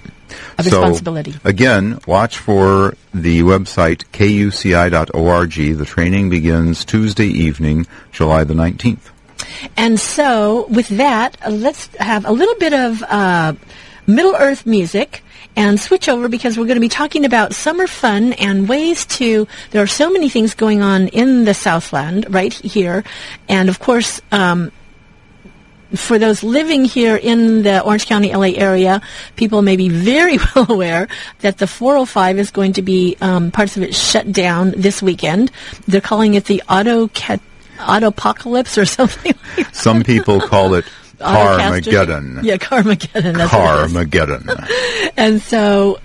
[0.58, 1.36] of so, responsibility.
[1.44, 5.78] Again, watch for the website kuci.org.
[5.78, 9.12] The training begins Tuesday evening, July the 19th.
[9.78, 13.54] And so, with that, uh, let's have a little bit of uh,
[14.08, 15.24] Middle Earth music
[15.56, 19.48] and switch over because we're going to be talking about summer fun and ways to.
[19.72, 23.04] There are so many things going on in the Southland right here,
[23.48, 24.22] and of course.
[24.32, 24.72] Um,
[25.94, 29.02] for those living here in the Orange County, LA area,
[29.36, 31.08] people may be very well aware
[31.40, 35.52] that the 405 is going to be um, parts of it shut down this weekend.
[35.88, 37.40] They're calling it the auto cat
[37.78, 39.34] autopocalypse or something.
[39.58, 40.86] Like Some people call it.
[41.20, 42.44] Carmageddon.
[42.44, 43.36] Yeah, Carmageddon.
[43.38, 43.94] That's what it is.
[43.94, 45.12] Carmageddon.
[45.18, 46.00] And so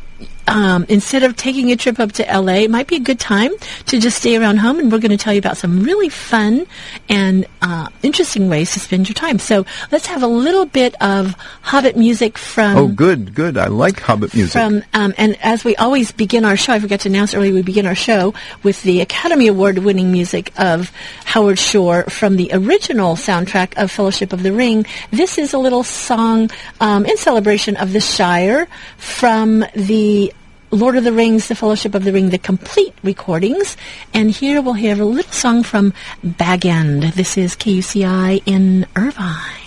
[0.50, 3.52] um, instead of taking a trip up to LA, it might be a good time
[3.86, 4.80] to just stay around home.
[4.80, 6.66] And we're going to tell you about some really fun
[7.08, 9.38] and uh, interesting ways to spend your time.
[9.38, 12.76] So let's have a little bit of Hobbit music from.
[12.76, 13.56] oh, good, good.
[13.56, 14.52] I like Hobbit music.
[14.52, 17.62] From um, and as we always begin our show, I forgot to announce earlier, we
[17.62, 18.34] begin our show
[18.64, 20.90] with the Academy Award-winning music of
[21.26, 24.84] Howard Shore from the original soundtrack of Fellowship of the Ring.
[25.12, 30.32] This is a little song um, in celebration of the Shire from the
[30.70, 33.76] Lord of the Rings, The Fellowship of the Ring, the complete recordings.
[34.14, 37.02] And here we'll hear a little song from Bag End.
[37.02, 39.59] This is KUCI in Irvine.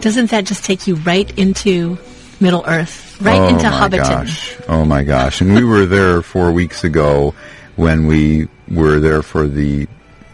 [0.00, 1.98] Doesn't that just take you right into
[2.40, 3.98] Middle Earth, right oh into my Hobbiton?
[4.08, 4.56] gosh!
[4.68, 5.40] Oh my gosh!
[5.40, 7.34] And we were there four weeks ago
[7.76, 9.86] when we were there for the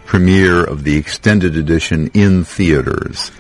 [0.05, 3.33] premiere of the extended edition in theaters.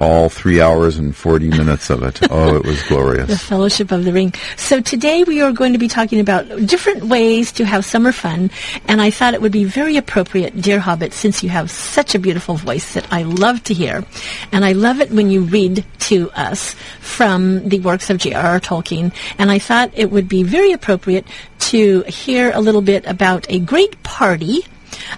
[0.00, 2.20] All three hours and forty minutes of it.
[2.30, 3.28] Oh, it was glorious.
[3.28, 3.36] The.
[3.36, 4.32] Fellowship of the Ring.
[4.56, 8.50] So today we are going to be talking about different ways to have summer fun,
[8.86, 12.18] and I thought it would be very appropriate, dear Hobbit, since you have such a
[12.18, 14.04] beautiful voice that I love to hear,
[14.52, 18.60] and I love it when you read to us from the works of J.R.R.
[18.60, 21.26] Tolkien, and I thought it would be very appropriate
[21.70, 24.64] to hear a little bit about a great party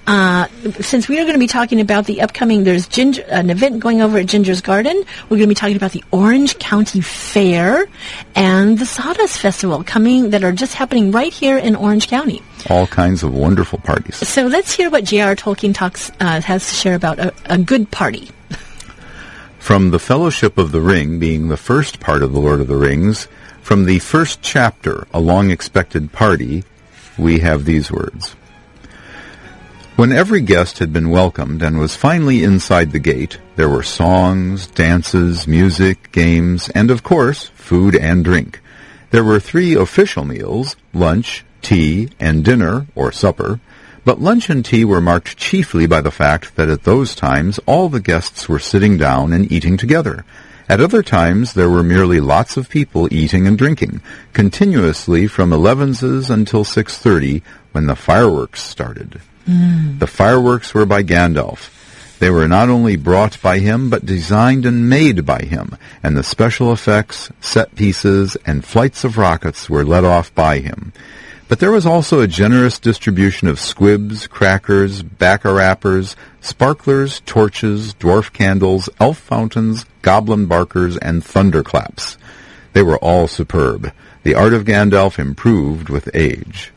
[0.07, 0.47] uh,
[0.81, 4.01] since we are going to be talking about the upcoming, there's Ginger, an event going
[4.01, 4.97] over at Ginger's Garden.
[5.25, 7.87] We're going to be talking about the Orange County Fair
[8.35, 12.43] and the Sawdust Festival coming that are just happening right here in Orange County.
[12.69, 14.17] All kinds of wonderful parties.
[14.17, 15.37] So let's hear what J.R.
[15.37, 18.31] Tolkien talks uh, has to share about a, a good party.
[19.59, 22.77] From the Fellowship of the Ring being the first part of the Lord of the
[22.77, 23.29] Rings,
[23.61, 26.65] from the first chapter, A Long Expected Party,
[27.19, 28.35] we have these words.
[30.01, 34.67] When every guest had been welcomed and was finally inside the gate, there were songs,
[34.67, 38.63] dances, music, games, and of course, food and drink.
[39.11, 43.61] There were three official meals, lunch, tea, and dinner, or supper,
[44.03, 47.91] but lunch and tea were marked chiefly by the fact that at those times all
[47.91, 50.25] the guests were sitting down and eating together.
[50.67, 54.01] At other times there were merely lots of people eating and drinking,
[54.33, 59.21] continuously from elevenses until six thirty, when the fireworks started.
[59.47, 61.71] The fireworks were by Gandalf.
[62.19, 66.23] They were not only brought by him, but designed and made by him, and the
[66.23, 70.93] special effects, set pieces, and flights of rockets were let off by him.
[71.49, 78.89] But there was also a generous distribution of squibs, crackers, backarappers, sparklers, torches, dwarf candles,
[79.01, 82.19] elf fountains, goblin barkers, and thunderclaps.
[82.73, 83.93] They were all superb.
[84.23, 86.73] The art of Gandalf improved with age.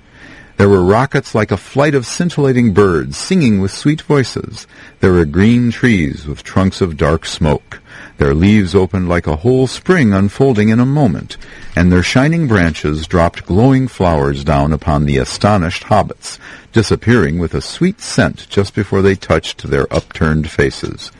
[0.63, 4.65] There were rockets like a flight of scintillating birds singing with sweet voices.
[5.01, 7.81] There were green trees with trunks of dark smoke.
[8.17, 11.35] Their leaves opened like a whole spring unfolding in a moment,
[11.75, 16.39] and their shining branches dropped glowing flowers down upon the astonished hobbits,
[16.71, 21.11] disappearing with a sweet scent just before they touched their upturned faces.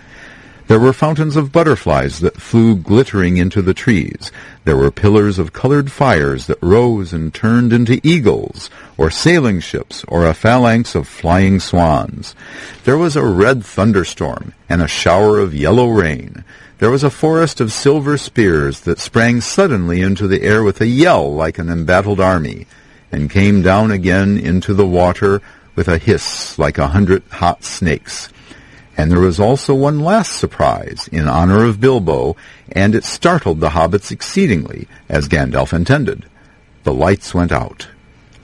[0.68, 4.32] There were fountains of butterflies that flew glittering into the trees.
[4.64, 10.06] There were pillars of colored fires that rose and turned into eagles, or sailing ships,
[10.08, 12.34] or a phalanx of flying swans.
[12.86, 16.46] There was a red thunderstorm and a shower of yellow rain.
[16.80, 20.88] There was a forest of silver spears that sprang suddenly into the air with a
[20.88, 22.68] yell like an embattled army,
[23.12, 25.42] and came down again into the water
[25.76, 28.30] with a hiss like a hundred hot snakes.
[28.96, 32.36] And there was also one last surprise in honor of Bilbo,
[32.72, 36.26] and it startled the hobbits exceedingly, as Gandalf intended.
[36.84, 37.88] The lights went out.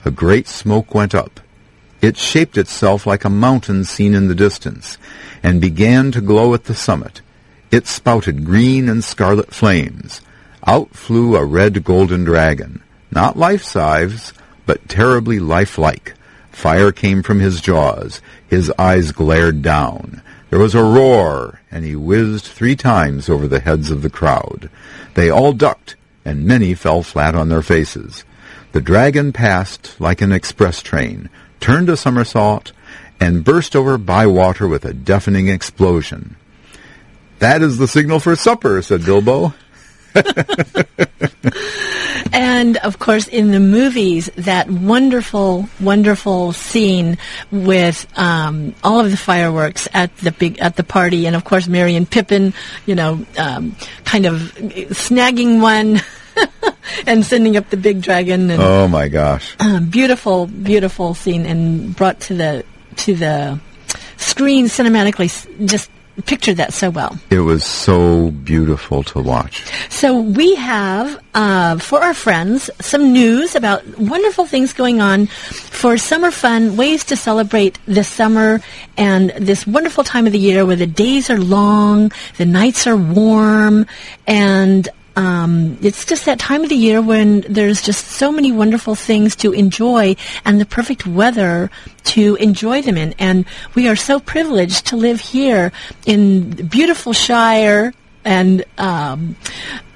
[0.04, 1.40] A great smoke went up.
[2.00, 4.98] It shaped itself like a mountain seen in the distance,
[5.42, 7.20] and began to glow at the summit.
[7.70, 10.20] It spouted green and scarlet flames.
[10.66, 14.32] Out flew a red golden dragon, not life-size,
[14.66, 16.14] but terribly lifelike,
[16.60, 18.20] Fire came from his jaws.
[18.48, 20.20] His eyes glared down.
[20.50, 24.68] There was a roar, and he whizzed three times over the heads of the crowd.
[25.14, 28.24] They all ducked, and many fell flat on their faces.
[28.72, 31.30] The dragon passed like an express train,
[31.60, 32.72] turned a somersault,
[33.20, 36.34] and burst over Bywater with a deafening explosion.
[37.38, 39.54] That is the signal for supper, said Bilbo.
[42.32, 47.18] and of course, in the movies, that wonderful, wonderful scene
[47.50, 51.68] with um, all of the fireworks at the big at the party, and of course,
[51.68, 52.54] Merry and Pippin,
[52.86, 54.54] you know, um, kind of
[54.90, 56.00] snagging one.
[57.06, 58.50] and sending up the big dragon.
[58.50, 59.56] And, oh my gosh!
[59.58, 62.64] Uh, beautiful, beautiful scene, and brought to the
[62.96, 63.60] to the
[64.16, 65.66] screen cinematically.
[65.66, 65.90] Just
[66.26, 67.18] pictured that so well.
[67.30, 69.64] It was so beautiful to watch.
[69.88, 75.96] So we have uh, for our friends some news about wonderful things going on for
[75.98, 78.60] summer fun, ways to celebrate the summer
[78.96, 82.96] and this wonderful time of the year where the days are long, the nights are
[82.96, 83.86] warm,
[84.26, 88.94] and um, it's just that time of the year when there's just so many wonderful
[88.94, 91.70] things to enjoy and the perfect weather
[92.04, 93.14] to enjoy them in.
[93.18, 93.44] And
[93.74, 95.72] we are so privileged to live here
[96.06, 97.92] in beautiful Shire
[98.24, 99.36] and um,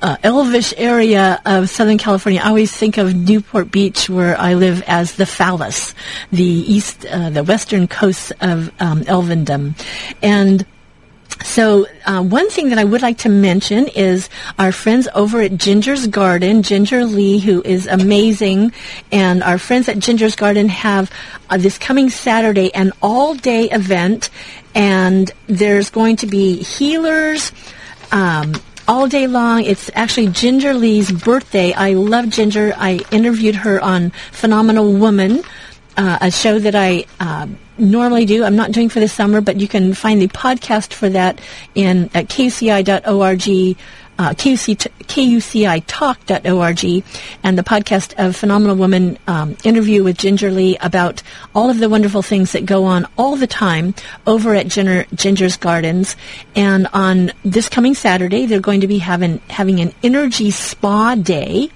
[0.01, 2.41] uh, elvish area of Southern California.
[2.43, 5.95] I always think of Newport Beach, where I live, as the Falas,
[6.31, 9.75] the east, uh, the western coast of um, Elvendom,
[10.23, 10.65] and
[11.45, 15.57] so uh, one thing that I would like to mention is our friends over at
[15.59, 18.73] Ginger's Garden, Ginger Lee, who is amazing,
[19.13, 21.11] and our friends at Ginger's Garden have
[21.51, 24.31] uh, this coming Saturday an all-day event,
[24.75, 27.53] and there's going to be healers.
[28.11, 28.55] Um,
[28.87, 29.65] all day long.
[29.65, 31.73] It's actually Ginger Lee's birthday.
[31.73, 32.75] I love Ginger.
[32.77, 35.43] I interviewed her on Phenomenal Woman,
[35.97, 37.47] uh, a show that I uh,
[37.79, 38.45] normally do.
[38.45, 41.41] I'm not doing for the summer, but you can find the podcast for that
[41.75, 43.77] in at kuci.org.
[44.17, 47.05] Uh, KUC, kucitalk.org
[47.43, 51.23] and the podcast of Phenomenal Woman um, interview with Ginger Lee about
[51.55, 53.95] all of the wonderful things that go on all the time
[54.27, 56.17] over at Ginger, Ginger's Gardens.
[56.55, 61.71] And on this coming Saturday, they're going to be having having an energy spa day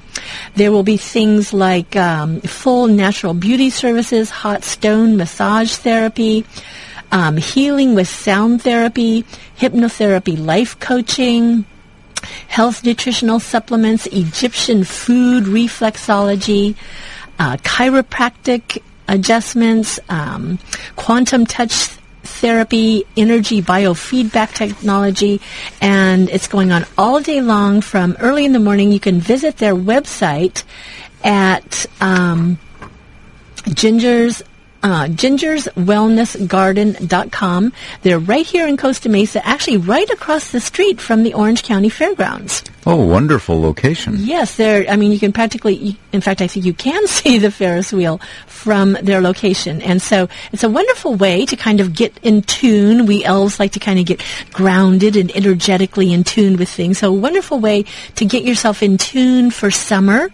[0.55, 6.45] there will be things like um, full natural beauty services, hot stone massage therapy,
[7.13, 9.25] um, healing with sound therapy,
[9.59, 11.65] hypnotherapy, life coaching,
[12.49, 16.77] health nutritional supplements, Egyptian food reflexology,
[17.39, 20.59] uh, chiropractic adjustments, um,
[20.97, 21.73] quantum touch
[22.23, 25.41] therapy, energy biofeedback technology,
[25.81, 28.93] and it's going on all day long from early in the morning.
[28.93, 30.65] You can visit their website
[31.25, 32.59] at um,
[33.69, 34.43] Ginger's
[34.83, 37.73] uh, gingerswellnessgarden.com.
[38.03, 41.89] They're right here in Costa Mesa, actually right across the street from the Orange County
[41.89, 42.65] Fairgrounds.
[42.91, 44.15] Oh, wonderful location.
[44.17, 44.89] Yes, there.
[44.89, 48.19] I mean, you can practically, in fact, I think you can see the Ferris wheel
[48.47, 49.83] from their location.
[49.83, 53.05] And so it's a wonderful way to kind of get in tune.
[53.05, 54.25] We elves like to kind of get
[54.55, 56.97] grounded and energetically in tune with things.
[56.97, 57.85] So a wonderful way
[58.15, 60.31] to get yourself in tune for summer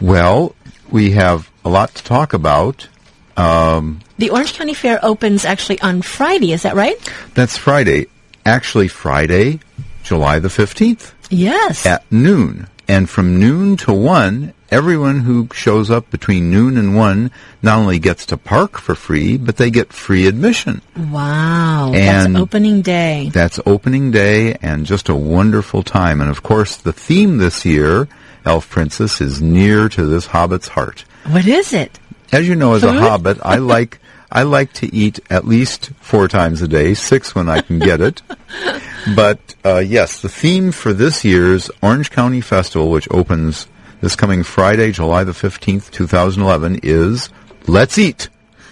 [0.00, 0.54] Well,
[0.90, 2.88] we have a lot to talk about.
[3.36, 6.96] Um, The Orange County Fair opens actually on Friday, is that right?
[7.34, 8.06] that's Friday.
[8.44, 9.60] Actually, Friday,
[10.02, 11.84] July the 15th Yes.
[11.84, 12.68] at noon.
[12.88, 17.32] And from noon to 1, everyone who shows up between noon and 1
[17.62, 20.80] not only gets to park for free, but they get free admission.
[21.10, 21.92] Wow.
[21.92, 23.30] And- that's opening day.
[23.34, 26.20] That's opening day and just a wonderful time.
[26.20, 28.06] And of course, the theme this year,
[28.46, 31.04] Elf Princess, is near to this hobbit's heart.
[31.26, 31.98] What is it?
[32.32, 33.98] As you know, as a hobbit, I like
[34.30, 38.00] I like to eat at least four times a day, six when I can get
[38.00, 38.22] it.
[39.14, 43.68] But uh, yes, the theme for this year's Orange County Festival, which opens
[44.00, 47.28] this coming Friday, July the fifteenth, two thousand eleven, is
[47.66, 48.28] "Let's Eat."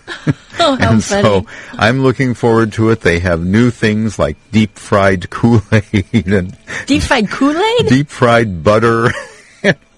[0.61, 1.23] Oh, how and funny.
[1.23, 3.01] so I'm looking forward to it.
[3.01, 6.57] They have new things like deep fried Kool Aid and
[6.87, 7.89] Deep fried Kool-Aid?
[7.89, 9.11] deep fried butter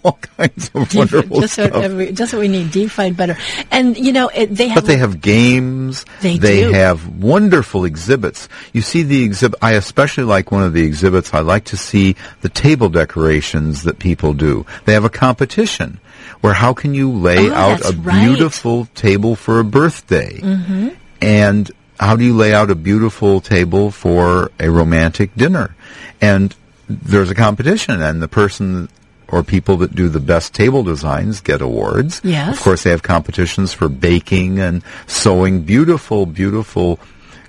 [0.07, 1.73] all kinds of Deep- wonderful just stuff.
[1.73, 3.37] What every, just what we need, deep fried butter.
[3.71, 4.77] And, you know, it, they have...
[4.77, 6.05] But they have games.
[6.23, 6.73] They do.
[6.73, 8.49] have wonderful exhibits.
[8.73, 9.59] You see the exhibit.
[9.63, 11.35] I especially like one of the exhibits.
[11.35, 14.65] I like to see the table decorations that people do.
[14.85, 16.01] They have a competition
[16.41, 18.25] where how can you lay Oh, out a right.
[18.25, 20.89] beautiful table for a birthday, Mm-hmm.
[21.21, 25.75] and how do you lay out a beautiful table for a romantic dinner,
[26.21, 26.55] and
[26.89, 28.89] there's a competition, and the person.
[29.29, 32.21] Or people that do the best table designs get awards.
[32.23, 32.57] Yes.
[32.57, 35.63] Of course, they have competitions for baking and sewing.
[35.63, 37.01] Beautiful, beautiful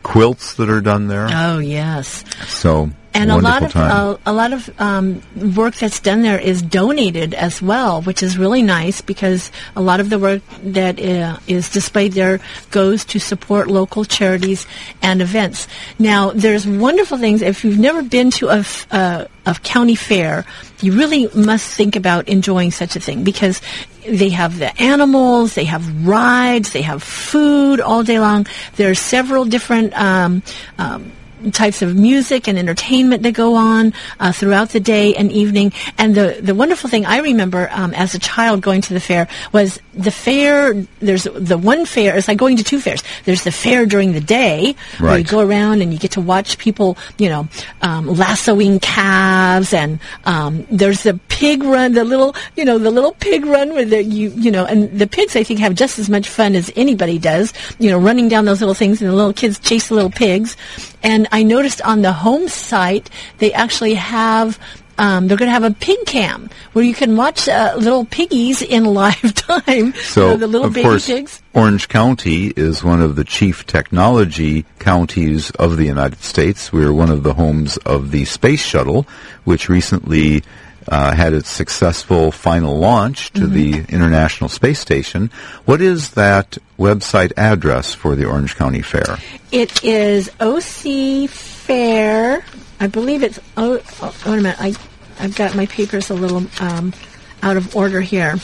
[0.02, 1.28] quilts that are done there.
[1.30, 2.24] Oh, yes.
[2.48, 5.22] so and a lot of uh, a lot of um,
[5.56, 10.00] work that's done there is donated as well, which is really nice because a lot
[10.00, 12.40] of the work that uh, is displayed there
[12.72, 14.68] goes to support local charities
[15.02, 15.68] and events.
[16.00, 17.42] Now, there's wonderful things.
[17.42, 20.46] If you've never been to a, f- uh, a county fair,
[20.82, 23.62] you really must think about enjoying such a thing because
[24.08, 28.46] they have the animals, they have rides, they have food all day long.
[28.76, 30.44] There are several different um,
[30.78, 31.12] um,
[31.52, 35.74] types of music and entertainment that go on uh, throughout the day and evening.
[35.98, 39.28] And the the wonderful thing I remember um, as a child going to the fair
[39.52, 40.74] was the fair.
[41.00, 42.16] There's the one fair.
[42.18, 43.04] It's like going to two fairs.
[43.26, 46.58] There's the fair during the day where you go around and you get to watch
[46.58, 47.48] people, you know,
[47.82, 53.14] um, lassoing calves, and um, there's the pig run, the little, you know, the little
[53.14, 56.10] pig run where the, you, you know, and the pigs I think have just as
[56.10, 59.34] much fun as anybody does, you know, running down those little things, and the little
[59.34, 60.58] kids chase the little pigs.
[61.04, 64.60] And I noticed on the home site they actually have.
[65.00, 68.64] Um, they're going to have a pig cam where you can watch uh, little piggies
[68.64, 69.94] in live time.
[69.94, 71.40] So, the little of baby course, pigs.
[71.54, 76.74] Orange County is one of the chief technology counties of the United States.
[76.74, 79.06] We are one of the homes of the space shuttle,
[79.44, 80.42] which recently
[80.88, 85.30] uh, had its successful final launch to the International Space Station.
[85.66, 89.18] What is that website address for the Orange County Fair?
[89.52, 92.46] It is OC Fair.
[92.80, 93.40] I believe it's.
[93.58, 94.58] Oh, oh wait a minute.
[94.60, 94.74] I,
[95.20, 96.94] I've got my papers a little um,
[97.42, 98.36] out of order here.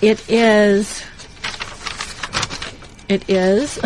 [0.00, 1.02] It is.
[3.08, 3.78] It is.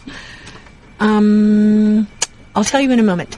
[1.00, 2.08] um,
[2.54, 3.36] I'll tell you in a moment.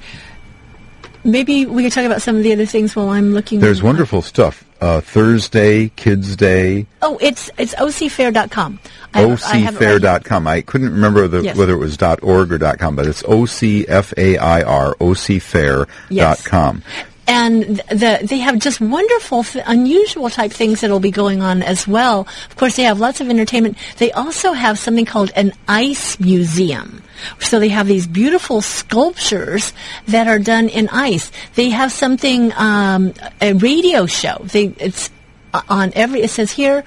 [1.24, 3.60] Maybe we could talk about some of the other things while I'm looking.
[3.60, 4.64] There's wonderful stuff.
[4.80, 8.80] Uh, Thursday, Kids Day, Oh, it's it's ocfair.com.
[9.14, 9.98] I have- I have it right here.
[10.00, 10.46] ocfair.com.
[10.48, 11.56] I couldn't remember the, Yes.
[11.56, 16.82] whether it was .org or .com, but it's O-C-F-A-I-R, ocfair.com.
[17.28, 21.86] and the, they have just wonderful, th- unusual type things that'll be going on as
[21.86, 22.26] well.
[22.50, 23.76] Of course, they have lots of entertainment.
[23.98, 27.02] They also have something called an ice museum.
[27.40, 29.72] So they have these beautiful sculptures
[30.06, 31.30] that are done in ice.
[31.54, 34.38] They have something, um, a radio show.
[34.44, 35.10] They it's
[35.54, 36.22] uh, on every.
[36.22, 36.84] It says here,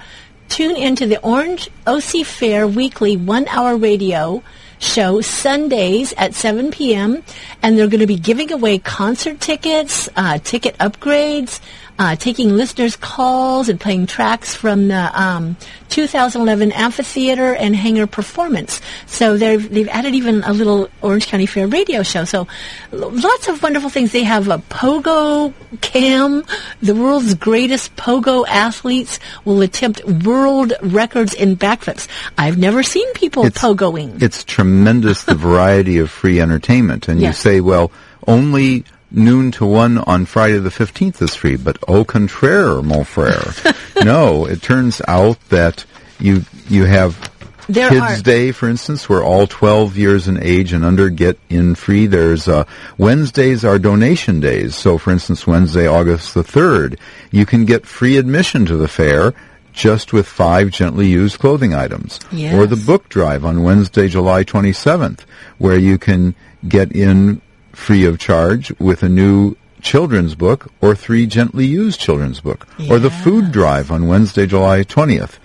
[0.50, 4.44] tune into the Orange OC Fair weekly one-hour radio
[4.80, 7.24] show Sundays at 7 p.m.
[7.62, 11.60] and they're going to be giving away concert tickets, uh, ticket upgrades,
[11.98, 15.56] uh, taking listeners' calls and playing tracks from the um,
[15.90, 18.82] 2011 amphitheater and hangar performance.
[19.06, 22.26] So they've they've added even a little Orange County Fair radio show.
[22.26, 22.48] So
[22.92, 24.12] lots of wonderful things.
[24.12, 26.44] They have a pogo cam.
[26.82, 32.08] The world's greatest pogo athletes will attempt world records in backflips.
[32.38, 34.22] I've never seen people It's- pogoing.
[34.22, 37.08] It's tremendous the variety of free entertainment.
[37.08, 37.38] And Yes.
[37.46, 37.92] you say, well,
[38.28, 38.84] only
[39.16, 43.54] noon to one on Friday the 15th is free, but au contraire, mon frere.
[44.04, 45.86] no, it turns out that
[46.20, 47.32] you, you have
[47.68, 51.40] There Kids are- Day, for instance, where all 12 years in age and under get
[51.50, 52.08] in free.
[52.08, 52.66] There's uh,
[52.98, 54.76] Wednesdays are donation days.
[54.76, 57.00] So, for instance, Wednesday, August the 3rd,
[57.32, 59.34] you can get free admission to the fair
[59.74, 62.20] just with five gently used clothing items.
[62.32, 62.56] Yes.
[62.56, 65.22] Or the book drive on Wednesday, July 27th,
[65.58, 66.34] where you can
[66.68, 67.42] get in
[67.76, 72.68] free of charge with a new children's book or three gently used children's book.
[72.90, 75.38] Or the food drive on Wednesday, July 20th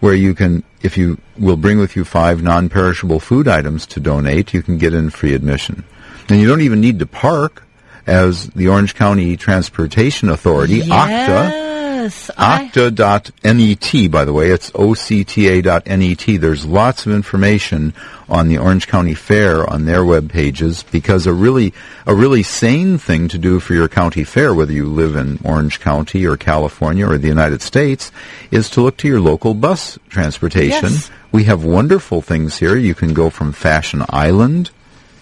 [0.00, 4.54] where you can, if you will bring with you five non-perishable food items to donate,
[4.54, 5.84] you can get in free admission.
[6.28, 7.64] And you don't even need to park,
[8.06, 11.67] as the Orange County Transportation Authority, OCTA,
[12.08, 16.40] Yes, octa.net, by the way, it's octa.net.
[16.40, 17.92] There's lots of information
[18.30, 21.74] on the Orange County Fair on their web pages because a really,
[22.06, 25.80] a really sane thing to do for your county fair, whether you live in Orange
[25.80, 28.10] County or California or the United States,
[28.50, 30.90] is to look to your local bus transportation.
[30.90, 31.10] Yes.
[31.30, 32.76] We have wonderful things here.
[32.76, 34.70] You can go from Fashion Island,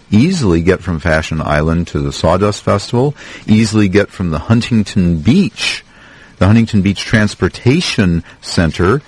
[0.09, 5.83] easily get from Fashion Island to the Sawdust Festival, easily get from the Huntington Beach
[6.39, 9.03] the Huntington Beach Transportation Center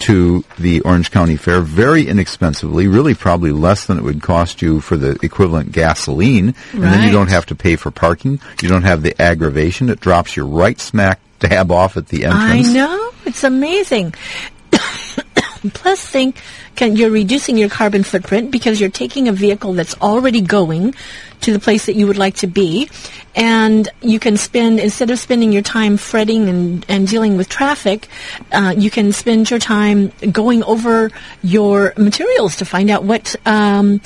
[0.00, 4.80] to the Orange County Fair very inexpensively, really probably less than it would cost you
[4.80, 6.54] for the equivalent gasoline.
[6.72, 8.40] And then you don't have to pay for parking.
[8.60, 9.88] You don't have the aggravation.
[9.88, 12.68] It drops you right smack dab off at the entrance.
[12.68, 13.10] I know.
[13.26, 14.14] It's amazing.
[15.74, 16.40] Plus, think
[16.76, 20.94] can, you're reducing your carbon footprint because you're taking a vehicle that's already going
[21.42, 22.88] to the place that you would like to be,
[23.34, 28.08] and you can spend instead of spending your time fretting and, and dealing with traffic,
[28.52, 31.10] uh, you can spend your time going over
[31.42, 34.00] your materials to find out what um,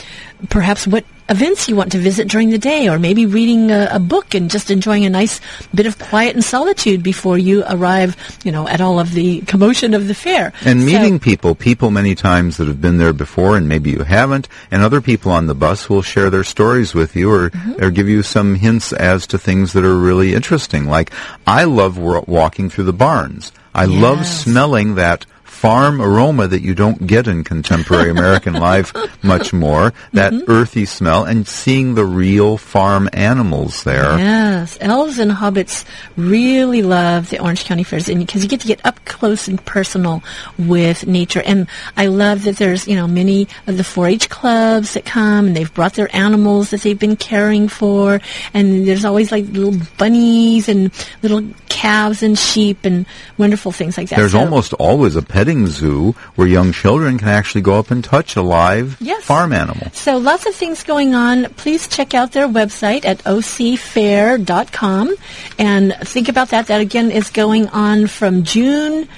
[0.49, 3.99] perhaps what events you want to visit during the day, or maybe reading a, a
[3.99, 5.41] book and just enjoying a nice
[5.75, 9.93] bit of quiet and solitude before you arrive, you know, at all of the commotion
[9.95, 10.53] of the fair.
[10.65, 14.05] And So- meeting people, people many times that have been there before and maybe you
[14.05, 17.83] haven't, and other people on the bus will share their stories with you or, Mm-hmm.
[17.85, 20.87] or give you some hints as to things that are really interesting.
[20.87, 21.11] Like,
[21.47, 23.53] I love walking through the barns.
[23.75, 25.27] I love smelling that
[25.57, 28.93] farm aroma that you don't get in contemporary American life
[29.25, 30.51] much more, that Mm-hmm.
[30.51, 34.19] earthy smell, and seeing the real farm animals there.
[34.19, 35.85] Yes, elves and hobbits
[36.17, 39.65] really love the Orange County fairs, and because you get to get up close and
[39.65, 40.23] personal
[40.59, 41.41] with nature.
[41.45, 45.57] And I love that there's you know many of the 4-H clubs that come, and
[45.57, 48.21] they've brought their animals that they've been caring for,
[48.53, 50.91] and there's always like little bunnies and
[51.23, 53.07] little calves and sheep and
[53.39, 54.17] wonderful things like that.
[54.17, 58.03] There's So- almost always a petting zoo where young children can actually go up and
[58.03, 59.23] touch a live Yes.
[59.23, 59.89] farm animal.
[59.93, 61.45] So lots of things going on.
[61.55, 65.15] Please check out their website at ocfair.com
[65.57, 66.67] and think about that.
[66.67, 69.09] That again is going on from June,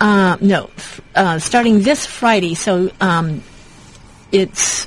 [0.00, 0.68] uh, no,
[1.14, 2.54] uh, starting this Friday.
[2.54, 3.42] So um,
[4.32, 4.86] it's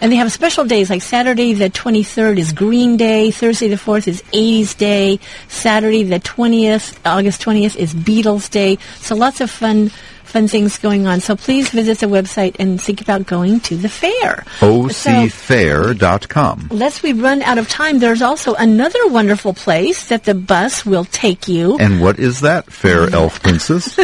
[0.00, 4.06] and they have special days like Saturday the 23rd is Green Day, Thursday the 4th
[4.08, 5.18] is 80s Day,
[5.48, 8.76] Saturday the 20th, August 20th is Beatles Day.
[8.96, 9.90] So lots of fun
[10.34, 11.20] fun things going on.
[11.20, 14.42] So please visit the website and think about going to the fair.
[14.58, 16.68] So- ocfair.com.
[16.72, 21.04] Lest we run out of time, there's also another wonderful place that the bus will
[21.04, 21.78] take you.
[21.78, 23.94] And what is that, fair elf princess?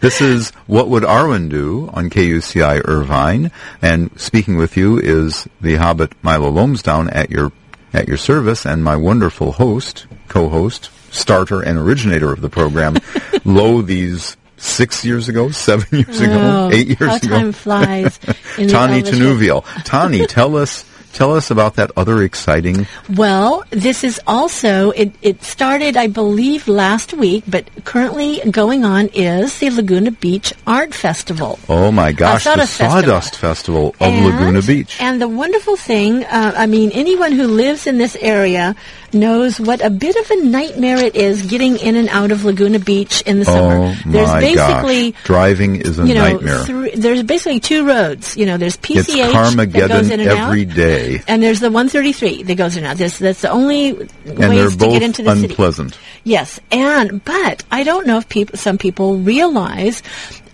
[0.00, 3.52] this is What Would Arwen Do on KUCI Irvine.
[3.80, 7.52] And speaking with you is the Hobbit Milo Lomsdown at your
[7.92, 12.96] at your service and my wonderful host, co-host, starter and originator of the program,
[13.44, 17.28] Lo these six years ago, seven years ago, oh, eight years how ago.
[17.28, 18.18] time flies.
[18.58, 19.62] in Tani Tanuvial.
[19.84, 20.84] Tani, tell us
[21.16, 22.86] tell us about that other exciting
[23.16, 29.08] Well, this is also, it, it started, I believe, last week, but currently going on
[29.14, 31.58] is the Laguna Beach Art Festival.
[31.68, 33.00] Oh my gosh, the Sawdust Festival.
[33.02, 34.98] Sawdust Festival of And- Laguna Beach.
[35.00, 38.74] And the wonderful thing, uh, I mean, anyone who lives in this area
[39.12, 42.78] knows what a bit of a nightmare it is getting in and out of Laguna
[42.78, 43.76] Beach in the summer.
[43.76, 45.24] Oh There's my basically gosh.
[45.24, 46.64] Driving is a you know, nightmare.
[46.64, 48.36] three, there's basically two roads.
[48.36, 51.05] You know, there's PCH it's that goes in and every out, day.
[51.28, 52.96] And there's the 133 that goes in out.
[52.96, 55.48] This, that's the only And ways to get into the city.
[55.48, 55.98] unpleasant.
[56.24, 60.02] Yes, and but I don't know if people, some people realize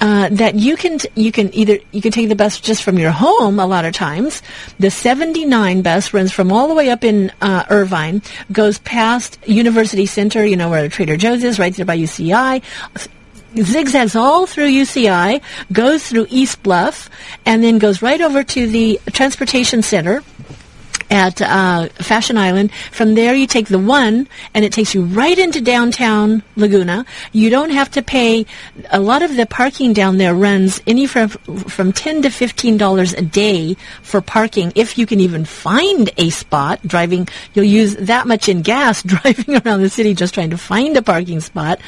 [0.00, 2.98] uh, that you can t- you can either you can take the bus just from
[2.98, 3.58] your home.
[3.60, 4.42] A lot of times,
[4.78, 10.06] the 79 bus runs from all the way up in uh, Irvine, goes past University
[10.06, 12.62] Center, you know where Trader Joe's is, right there by UCI.
[13.56, 15.42] Zigzags all through UCI,
[15.72, 17.10] goes through East Bluff,
[17.44, 20.22] and then goes right over to the transportation center
[21.12, 22.72] at uh, Fashion Island.
[22.90, 27.04] From there, you take the one, and it takes you right into downtown Laguna.
[27.32, 28.46] You don't have to pay.
[28.90, 33.12] A lot of the parking down there runs any from from ten to fifteen dollars
[33.12, 36.80] a day for parking, if you can even find a spot.
[36.86, 40.96] Driving, you'll use that much in gas driving around the city just trying to find
[40.96, 41.78] a parking spot.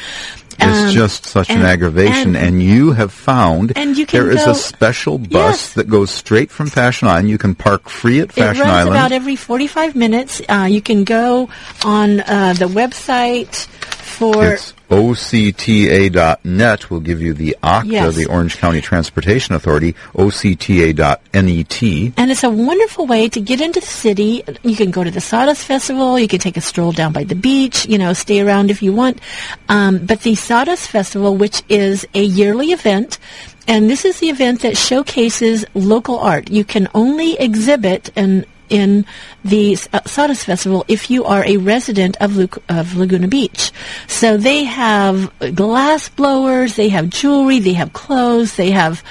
[0.58, 4.30] It's Um, just such an aggravation, and- and, you have found And you can there
[4.30, 5.68] is go- a special bus Yes.
[5.74, 7.28] that goes straight from Fashion Island.
[7.28, 8.58] You can park free at Fashion Island.
[8.58, 8.96] It runs Island.
[8.96, 10.40] about every 45 minutes.
[10.48, 11.48] Uh, you can go
[11.84, 13.66] on uh, the website
[14.14, 18.14] for it's OCTA.net will give you the OCTA, Yes.
[18.14, 22.14] the Orange County Transportation Authority, OCTA.net.
[22.16, 24.44] And it's a wonderful way to get into the city.
[24.62, 26.18] You can go to the Sawdust Festival.
[26.18, 27.86] You can take a stroll down by the beach.
[27.86, 29.20] You know, stay around if you want.
[29.68, 33.18] Um, but the Sawdust Festival, which is a yearly event,
[33.66, 36.50] and this is the event that showcases local art.
[36.50, 38.44] You can only exhibit and
[38.74, 39.06] in
[39.44, 43.70] the uh, Sawdust Festival if you are a resident of, Lu- of Laguna Beach.
[44.08, 49.04] So they have glass blowers, they have jewelry, they have clothes, they have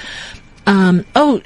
[0.66, 1.42] um, oh,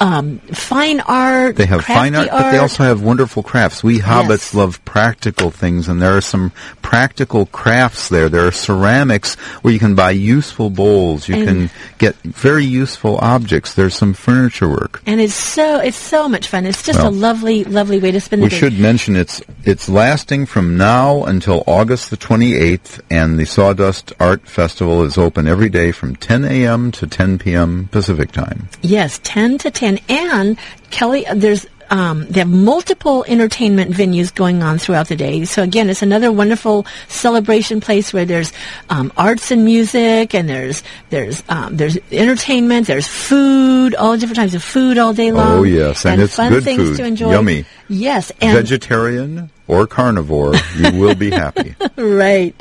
[0.00, 1.56] um, fine art.
[1.56, 3.82] They have fine art, crafty but they also have wonderful crafts.
[3.84, 8.28] We hobbits love practical things, and there are some practical crafts there.
[8.28, 11.28] There are ceramics where you can buy useful bowls.
[11.28, 13.74] You And- can get very useful objects.
[13.74, 15.00] There's some furniture work.
[15.06, 16.66] and it's so it's so much fun.
[16.66, 18.58] It's just Well, a lovely, lovely way to spend the We day.
[18.58, 24.46] should mention it's it's lasting from now until August the 28th, and the Sawdust Art
[24.48, 26.90] Festival is open every day from 10 a.m.
[26.92, 27.88] to 10 p.m.
[27.92, 28.68] Pacific time.
[28.82, 29.83] Yes, 10 to 10.
[29.84, 30.58] And
[30.90, 35.44] Kelly, there's um, they have multiple entertainment venues going on throughout the day.
[35.44, 38.52] So again, it's another wonderful celebration place where there's
[38.90, 44.54] um, arts and music, and there's there's um, there's entertainment, there's food, all different types
[44.54, 45.58] of food all day long.
[45.58, 46.96] Oh, yes, and it's fun good things food.
[46.96, 47.32] to enjoy.
[47.32, 47.64] Yummy.
[47.88, 51.74] Yes, and Vegetarian or carnivore, you will be happy.
[51.96, 52.54] right.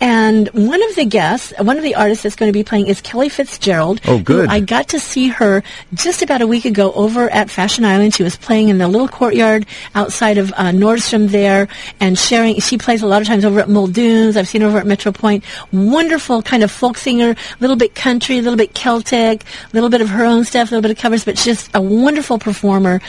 [0.00, 3.00] And one of the guests, one of the artists that's going to be playing is
[3.00, 4.00] Kelly Fitzgerald.
[4.06, 4.48] Oh, good.
[4.48, 5.62] I got to see her
[5.94, 8.14] just about a week ago over at Fashion Island.
[8.14, 11.68] She was playing in the little courtyard outside of uh, Nordstrom there
[12.00, 12.60] and sharing.
[12.60, 14.36] She plays a lot of times over at Muldoon's.
[14.36, 15.44] I've seen her over at Metro Pointe.
[15.72, 19.90] Wonderful kind of folk singer, a little bit country, a little bit Celtic, a little
[19.90, 23.00] bit of her own stuff, a little bit of covers, but just a wonderful performer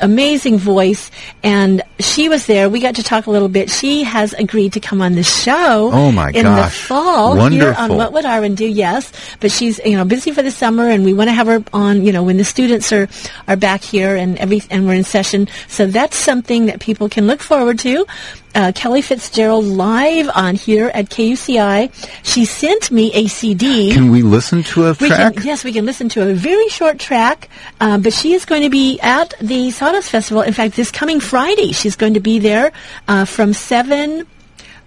[0.00, 1.10] amazing voice
[1.42, 2.68] and she was there.
[2.68, 3.70] We got to talk a little bit.
[3.70, 6.80] She has agreed to come on the show Oh, my in gosh.
[6.80, 9.12] the fall here on what would Arwen do yes.
[9.40, 12.04] But she's you know busy for the summer and we want to have her on
[12.04, 13.08] you know when the students are
[13.46, 15.48] are back here and every and we're in session.
[15.68, 18.06] So that's something that people can look forward to
[18.54, 21.92] uh, Kelly Fitzgerald live on here at KUCI
[22.22, 25.34] she sent me a CD Can we listen to a we track?
[25.34, 27.48] Can, yes, we can listen to a very short track,
[27.80, 30.42] uh, but she is going to be at the Sawdust Festival.
[30.42, 32.72] In fact, this coming Friday, she's going to be there
[33.06, 34.26] uh, from seven.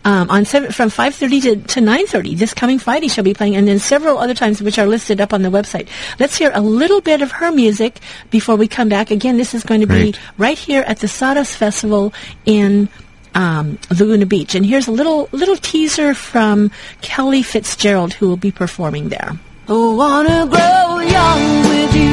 [0.04, 3.68] Um, on seven, from 5.30 to, to 9.30 this coming friday she'll be playing and
[3.68, 5.88] then several other times which are listed up on the website
[6.20, 8.00] let's hear a little bit of her music
[8.32, 10.16] before we come back again this is going to Great.
[10.16, 12.90] be right here at the sawdust festival in
[13.36, 16.70] um, laguna beach and here's a little little teaser from
[17.02, 19.34] kelly fitzgerald who will be performing there
[19.74, 22.12] Oh, wanna grow young with you.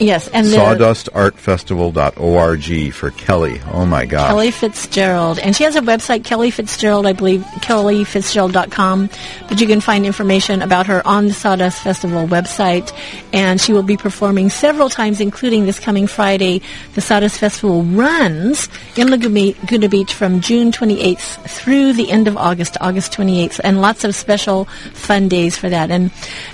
[0.00, 3.60] Yes, and Sawdustartfestival.org for Kelly.
[3.72, 5.40] Oh my God, Kelly Fitzgerald.
[5.40, 9.10] And she has a website, Kelly Fitzgerald, I believe, kellyfitzgerald.com.
[9.48, 12.96] But you can find information about her on the Sawdust Festival website.
[13.32, 16.62] And she will be performing several times, including this coming Friday.
[16.94, 22.76] The Sawdust Festival runs in Laguna Beach from June 28th through the end of August,
[22.80, 23.58] August 28th.
[23.64, 25.90] And lots of special fun days for that.
[25.90, 26.12] And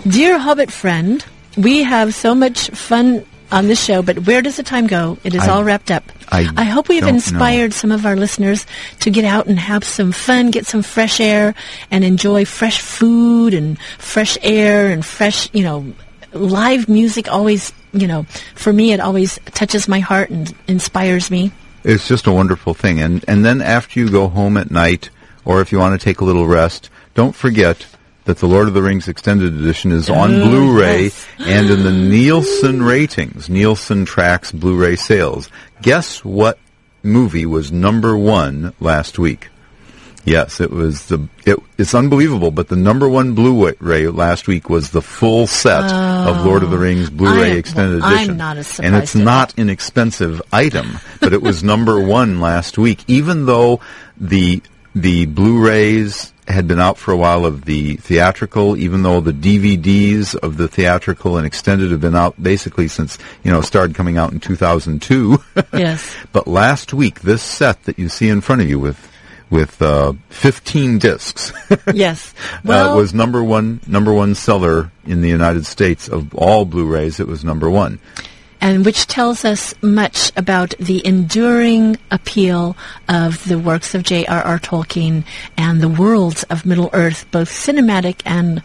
[0.09, 1.23] dear Hobbit friend,
[1.59, 5.19] we have so much fun on this show, but where does the time go?
[5.25, 6.05] It is I- all wrapped up.
[6.33, 7.15] I hope we've don't know.
[7.17, 8.67] inspired some of our listeners
[9.01, 11.55] to get out and have some fun, get some fresh air,
[11.93, 15.93] and enjoy fresh food and fresh air and fresh, you know,
[16.33, 17.31] live music.
[17.31, 18.25] Always, you know,
[18.57, 21.53] for me, it always touches my heart and inspires me.
[21.85, 23.01] It's just a wonderful thing.
[23.01, 25.11] And and then after you go home at night,
[25.45, 27.87] or if you want to take a little rest, don't forget
[28.25, 31.27] that the Lord of the Rings Extended Edition is on Oh, Blu-ray yes.
[31.41, 33.49] and in the Nielsen ratings.
[33.51, 35.51] Nielsen tracks Blu-ray sales.
[35.83, 36.59] Guess what
[37.03, 39.49] movie was number one last week?
[40.27, 41.29] Yes, it was the.
[41.45, 46.47] It, it's unbelievable, but the number one Blu-ray last week was the full set of
[46.47, 48.41] Lord of the Rings Blu-ray am- Extended well, Edition,
[48.83, 53.05] and it's not an expensive item, but it was number one last week.
[53.07, 53.81] Even though
[54.17, 54.63] the
[54.95, 60.35] the Blu-rays had been out for a while of the theatrical, even though the DVDs
[60.37, 64.33] of the theatrical and extended have been out basically since you know started coming out
[64.33, 65.39] in 2002.
[65.73, 66.15] Yes.
[66.33, 69.11] But last week, this set that you see in front of you with
[69.51, 71.53] with uh, 15 discs
[71.93, 72.33] Yes.
[72.67, 77.21] uh, was number one number one seller in the United States of all Blu-rays.
[77.21, 77.99] It was number one.
[78.65, 82.75] And which tells us much about the enduring appeal
[83.07, 84.59] of the works of J.R.R.
[84.59, 88.63] Tolkien and the worlds of Middle Earth, both cinematic and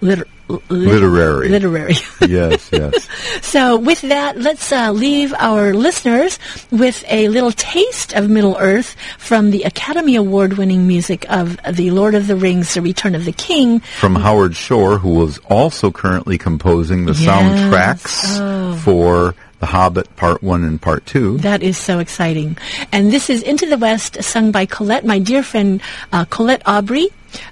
[0.00, 1.48] liter- lit- Literary.
[1.48, 1.94] Literary.
[2.26, 3.08] yes, yes.
[3.42, 6.38] So with that, let's uh, leave our listeners
[6.70, 12.14] with a little taste of Middle Earth from the Academy Award-winning music of The Lord
[12.14, 13.80] of the Rings: The Return of the King.
[14.00, 17.26] From Howard Shore, who was also currently composing the Yes.
[17.26, 18.74] soundtracks Oh.
[18.76, 21.38] for The Hobbit Part 1 and Part 2.
[21.38, 22.56] That is so exciting.
[22.92, 25.80] And this is Into the West, sung by Colette, my dear friend
[26.12, 27.08] uh, Colette Aubrey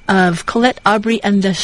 [0.08, 1.54] of Colette Aubrey and the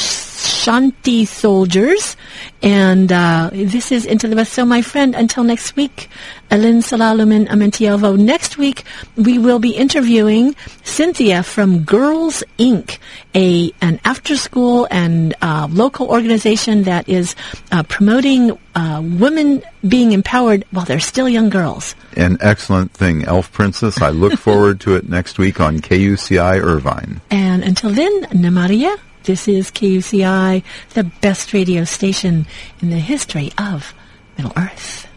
[0.47, 2.17] Shanti Soldiers.
[2.63, 4.53] And uh, this is Into the West.
[4.53, 6.09] So, my friend, until next week,
[6.51, 8.19] Elin Salalumin Amentielvo.
[8.19, 8.85] Next week,
[9.17, 12.99] we will be interviewing Cynthia from Girls Inc.,
[13.35, 17.37] a an after school and uh, local organization that is
[17.71, 21.95] uh, promoting uh, women being empowered while they're still young girls.
[22.17, 23.25] An excellent thing.
[23.25, 27.21] Elf Princess, I look forward to it next week on KUCI Irvine.
[27.31, 30.63] And until then, Namárië, this is KUCI,
[30.95, 32.47] the best radio station
[32.81, 33.95] in the history of
[34.37, 35.10] Middle Earth.